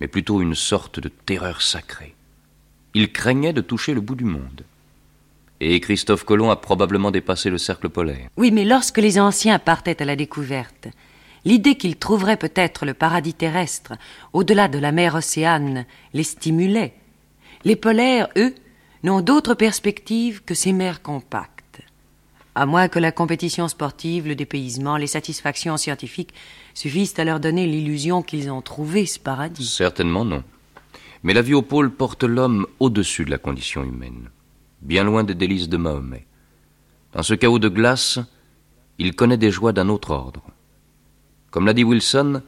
[0.00, 2.14] mais plutôt une sorte de terreur sacrée.
[2.94, 4.64] Il craignait de toucher le bout du monde.
[5.60, 8.28] Et Christophe Colomb a probablement dépassé le cercle polaire.
[8.36, 10.88] Oui, mais lorsque les anciens partaient à la découverte,
[11.44, 13.94] l'idée qu'ils trouveraient peut-être le paradis terrestre,
[14.32, 16.94] au-delà de la mer Océane, les stimulait.
[17.64, 18.54] Les polaires, eux,
[19.02, 21.82] n'ont d'autre perspective que ces mers compactes.
[22.54, 26.34] À moins que la compétition sportive, le dépaysement, les satisfactions scientifiques
[26.74, 29.66] suffisent à leur donner l'illusion qu'ils ont trouvé ce paradis.
[29.66, 30.42] Certainement non.
[31.24, 34.30] Mais la vie au pôle porte l'homme au-dessus de la condition humaine
[34.82, 36.26] bien loin des délices de Mahomet.
[37.12, 38.18] Dans ce chaos de glace,
[38.98, 40.42] il connaît des joies d'un autre ordre.
[41.50, 42.42] Comme l'a dit Wilson,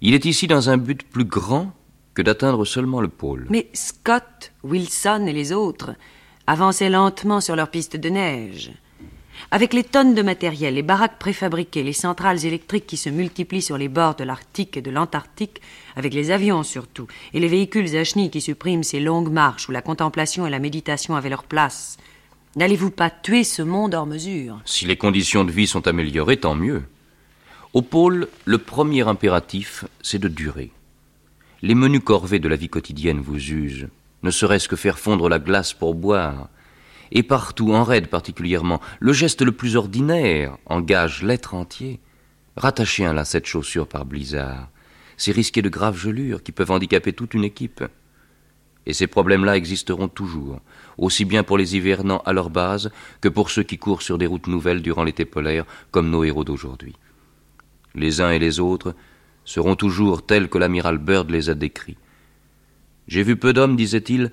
[0.00, 1.72] il est ici dans un but plus grand
[2.14, 3.46] que d'atteindre seulement le pôle.
[3.50, 5.94] Mais Scott, Wilson et les autres
[6.46, 8.72] avançaient lentement sur leur piste de neige.
[9.50, 13.78] Avec les tonnes de matériel, les baraques préfabriquées, les centrales électriques qui se multiplient sur
[13.78, 15.60] les bords de l'Arctique et de l'Antarctique,
[15.94, 19.72] avec les avions surtout, et les véhicules à chenilles qui suppriment ces longues marches où
[19.72, 21.96] la contemplation et la méditation avaient leur place,
[22.56, 24.60] n'allez-vous pas tuer ce monde hors mesure?
[24.64, 26.82] Si les conditions de vie sont améliorées, tant mieux.
[27.72, 30.70] Au pôle, le premier impératif, c'est de durer.
[31.62, 33.88] Les menus corvées de la vie quotidienne vous usent,
[34.22, 36.48] ne serait-ce que faire fondre la glace pour boire,
[37.12, 42.00] et partout, en raide particulièrement, le geste le plus ordinaire engage l'être entier.
[42.56, 44.70] Rattacher un lacet de chaussure par blizzard,
[45.16, 47.84] c'est risquer de graves gelures qui peuvent handicaper toute une équipe.
[48.86, 50.60] Et ces problèmes-là existeront toujours,
[50.96, 54.26] aussi bien pour les hivernants à leur base que pour ceux qui courent sur des
[54.26, 56.94] routes nouvelles durant l'été polaire, comme nos héros d'aujourd'hui.
[57.94, 58.94] Les uns et les autres
[59.44, 61.96] seront toujours tels que l'amiral Byrd les a décrits.
[63.08, 64.32] J'ai vu peu d'hommes, disait-il,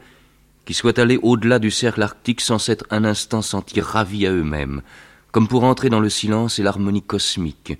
[0.66, 4.82] qui soient allés au-delà du cercle arctique sans s'être un instant sentis ravis à eux-mêmes,
[5.32, 7.78] comme pour entrer dans le silence et l'harmonie cosmique,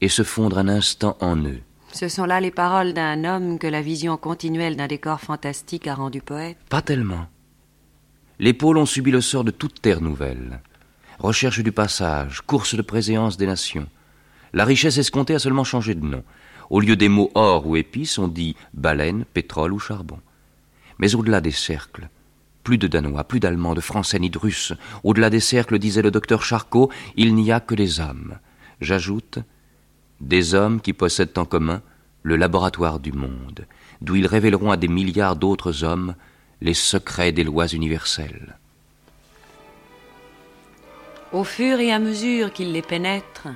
[0.00, 1.60] et se fondre un instant en eux.
[1.92, 5.94] Ce sont là les paroles d'un homme que la vision continuelle d'un décor fantastique a
[5.94, 7.26] rendu poète Pas tellement.
[8.38, 10.60] Les pôles ont subi le sort de toute terre nouvelle.
[11.18, 13.86] Recherche du passage, course de préséance des nations.
[14.52, 16.22] La richesse escomptée a seulement changé de nom.
[16.68, 20.18] Au lieu des mots or ou épices, on dit baleine, pétrole ou charbon.
[20.98, 22.08] Mais au-delà des cercles,
[22.66, 24.72] plus de Danois, plus d'Allemands, de Français ni de Russes.
[25.04, 28.38] Au-delà des cercles, disait le docteur Charcot, il n'y a que des hommes.
[28.80, 29.38] J'ajoute,
[30.20, 31.80] des hommes qui possèdent en commun
[32.22, 33.66] le laboratoire du monde,
[34.00, 36.16] d'où ils révéleront à des milliards d'autres hommes
[36.60, 38.58] les secrets des lois universelles.
[41.32, 43.48] Au fur et à mesure qu'ils les pénètrent,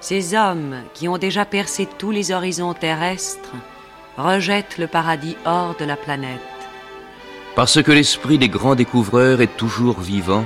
[0.00, 3.54] ces hommes qui ont déjà percé tous les horizons terrestres
[4.16, 6.59] rejettent le paradis hors de la planète.
[7.56, 10.44] Parce que l'esprit des grands découvreurs est toujours vivant,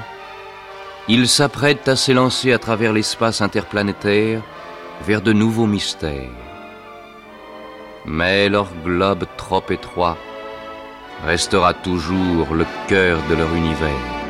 [1.07, 4.41] ils s'apprêtent à s'élancer à travers l'espace interplanétaire
[5.03, 6.31] vers de nouveaux mystères.
[8.07, 10.17] Mais leur globe trop étroit
[11.27, 14.24] restera toujours le cœur de leur univers.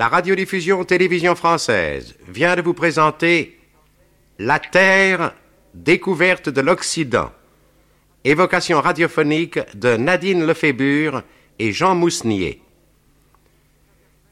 [0.00, 3.60] La radiodiffusion télévision française vient de vous présenter
[4.38, 5.34] La Terre,
[5.74, 7.30] découverte de l'Occident.
[8.24, 11.22] Évocation radiophonique de Nadine Lefébure
[11.58, 12.62] et Jean Mousnier.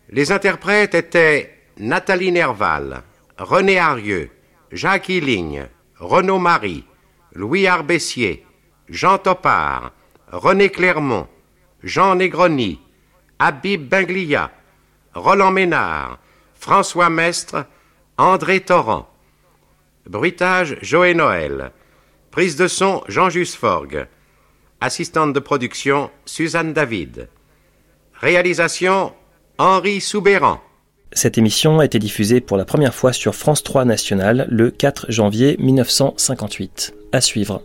[0.09, 3.03] Les interprètes étaient Nathalie Nerval,
[3.37, 4.31] René Arieux,
[4.73, 5.67] Jacques Hilligne,
[5.99, 6.87] Renaud Marie,
[7.35, 8.47] Louis Arbessier,
[8.89, 9.93] Jean Topard,
[10.33, 11.29] René Clermont,
[11.83, 12.81] Jean Negroni,
[13.39, 14.51] Habib Benglia,
[15.15, 16.19] Roland Ménard,
[16.55, 17.67] François Mestre,
[18.17, 19.09] André Torrent.
[20.07, 21.73] Bruitage Joé Noël.
[22.31, 24.07] Prise de son Jean-Just Forgue.
[24.81, 27.29] Assistante de production Suzanne David.
[28.15, 29.13] Réalisation
[29.59, 30.61] Henri Soubéran.
[31.13, 35.11] Cette émission a été diffusée pour la première fois sur France 3 National le 4
[35.11, 36.95] janvier 1958.
[37.13, 37.63] À suivre.